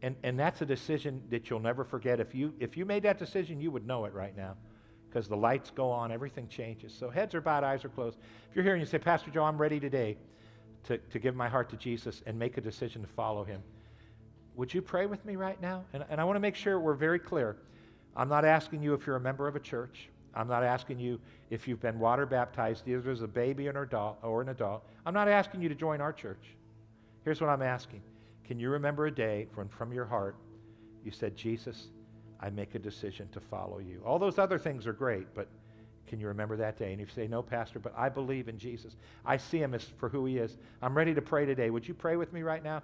And, 0.02 0.14
and 0.22 0.38
that's 0.38 0.60
a 0.60 0.66
decision 0.66 1.22
that 1.30 1.48
you'll 1.48 1.58
never 1.58 1.84
forget. 1.84 2.20
If 2.20 2.34
you, 2.34 2.52
if 2.60 2.76
you 2.76 2.84
made 2.84 3.04
that 3.04 3.18
decision, 3.18 3.62
you 3.62 3.70
would 3.70 3.86
know 3.86 4.04
it 4.04 4.12
right 4.12 4.36
now 4.36 4.56
because 5.08 5.26
the 5.26 5.36
lights 5.38 5.70
go 5.70 5.90
on, 5.90 6.12
everything 6.12 6.46
changes. 6.46 6.92
So 6.92 7.08
heads 7.08 7.34
are 7.34 7.40
bowed, 7.40 7.64
eyes 7.64 7.82
are 7.82 7.88
closed. 7.88 8.18
If 8.50 8.54
you're 8.56 8.64
here 8.64 8.74
and 8.74 8.82
you 8.82 8.86
say, 8.86 8.98
Pastor 8.98 9.30
Joe, 9.30 9.44
I'm 9.44 9.56
ready 9.56 9.80
today 9.80 10.18
to, 10.82 10.98
to 10.98 11.18
give 11.18 11.34
my 11.34 11.48
heart 11.48 11.70
to 11.70 11.76
Jesus 11.78 12.22
and 12.26 12.38
make 12.38 12.58
a 12.58 12.60
decision 12.60 13.00
to 13.00 13.08
follow 13.08 13.42
him, 13.42 13.62
would 14.54 14.74
you 14.74 14.82
pray 14.82 15.06
with 15.06 15.24
me 15.24 15.36
right 15.36 15.58
now? 15.62 15.84
And, 15.94 16.04
and 16.10 16.20
I 16.20 16.24
want 16.24 16.36
to 16.36 16.40
make 16.40 16.56
sure 16.56 16.78
we're 16.78 16.92
very 16.92 17.18
clear. 17.18 17.56
I'm 18.16 18.28
not 18.28 18.44
asking 18.44 18.82
you 18.82 18.94
if 18.94 19.06
you're 19.06 19.16
a 19.16 19.20
member 19.20 19.48
of 19.48 19.56
a 19.56 19.60
church. 19.60 20.08
I'm 20.34 20.48
not 20.48 20.64
asking 20.64 20.98
you 20.98 21.20
if 21.50 21.68
you've 21.68 21.80
been 21.80 21.98
water 21.98 22.26
baptized 22.26 22.88
either 22.88 23.10
as 23.10 23.22
a 23.22 23.28
baby 23.28 23.68
or 23.68 24.42
an 24.42 24.48
adult. 24.48 24.84
I'm 25.06 25.14
not 25.14 25.28
asking 25.28 25.62
you 25.62 25.68
to 25.68 25.74
join 25.74 26.00
our 26.00 26.12
church. 26.12 26.54
Here's 27.24 27.40
what 27.40 27.50
I'm 27.50 27.62
asking. 27.62 28.02
Can 28.44 28.58
you 28.58 28.70
remember 28.70 29.06
a 29.06 29.10
day 29.10 29.46
when 29.54 29.68
from 29.68 29.92
your 29.92 30.04
heart 30.04 30.36
you 31.04 31.10
said, 31.10 31.36
Jesus, 31.36 31.88
I 32.40 32.50
make 32.50 32.74
a 32.74 32.78
decision 32.78 33.28
to 33.32 33.40
follow 33.40 33.78
you? 33.78 34.02
All 34.04 34.18
those 34.18 34.38
other 34.38 34.58
things 34.58 34.86
are 34.86 34.92
great, 34.92 35.26
but 35.34 35.48
can 36.06 36.20
you 36.20 36.28
remember 36.28 36.56
that 36.56 36.78
day? 36.78 36.92
And 36.92 37.00
if 37.00 37.08
you 37.08 37.14
say, 37.14 37.28
No, 37.28 37.42
Pastor, 37.42 37.78
but 37.78 37.94
I 37.96 38.08
believe 38.08 38.48
in 38.48 38.58
Jesus, 38.58 38.96
I 39.24 39.36
see 39.36 39.58
him 39.58 39.72
as 39.74 39.84
for 39.98 40.08
who 40.08 40.26
he 40.26 40.38
is. 40.38 40.58
I'm 40.82 40.96
ready 40.96 41.14
to 41.14 41.22
pray 41.22 41.46
today. 41.46 41.70
Would 41.70 41.88
you 41.88 41.94
pray 41.94 42.16
with 42.16 42.32
me 42.32 42.42
right 42.42 42.62
now? 42.62 42.82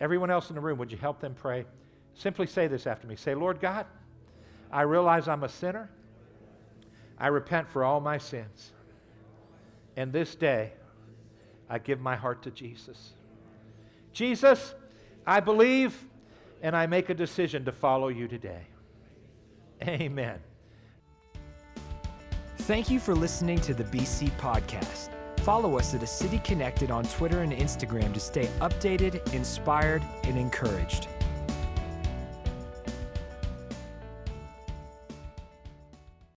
Everyone 0.00 0.30
else 0.30 0.50
in 0.50 0.54
the 0.54 0.60
room, 0.60 0.78
would 0.78 0.92
you 0.92 0.98
help 0.98 1.20
them 1.20 1.34
pray? 1.34 1.64
Simply 2.14 2.46
say 2.46 2.66
this 2.66 2.86
after 2.86 3.06
me. 3.06 3.16
Say, 3.16 3.34
Lord 3.34 3.60
God, 3.60 3.86
I 4.70 4.82
realize 4.82 5.28
I'm 5.28 5.44
a 5.44 5.48
sinner. 5.48 5.90
I 7.18 7.28
repent 7.28 7.68
for 7.68 7.84
all 7.84 8.00
my 8.00 8.18
sins. 8.18 8.72
And 9.96 10.12
this 10.12 10.34
day, 10.34 10.72
I 11.68 11.78
give 11.78 12.00
my 12.00 12.16
heart 12.16 12.42
to 12.42 12.50
Jesus. 12.50 13.12
Jesus, 14.12 14.74
I 15.26 15.40
believe 15.40 16.06
and 16.62 16.76
I 16.76 16.86
make 16.86 17.10
a 17.10 17.14
decision 17.14 17.64
to 17.64 17.72
follow 17.72 18.08
you 18.08 18.28
today. 18.28 18.62
Amen. 19.82 20.38
Thank 22.58 22.90
you 22.90 22.98
for 22.98 23.14
listening 23.14 23.60
to 23.60 23.74
the 23.74 23.84
BC 23.84 24.30
Podcast. 24.38 25.10
Follow 25.40 25.78
us 25.78 25.94
at 25.94 26.02
A 26.02 26.06
City 26.06 26.40
Connected 26.40 26.90
on 26.90 27.04
Twitter 27.04 27.42
and 27.42 27.52
Instagram 27.52 28.12
to 28.14 28.20
stay 28.20 28.46
updated, 28.60 29.32
inspired, 29.32 30.02
and 30.24 30.36
encouraged. 30.36 31.08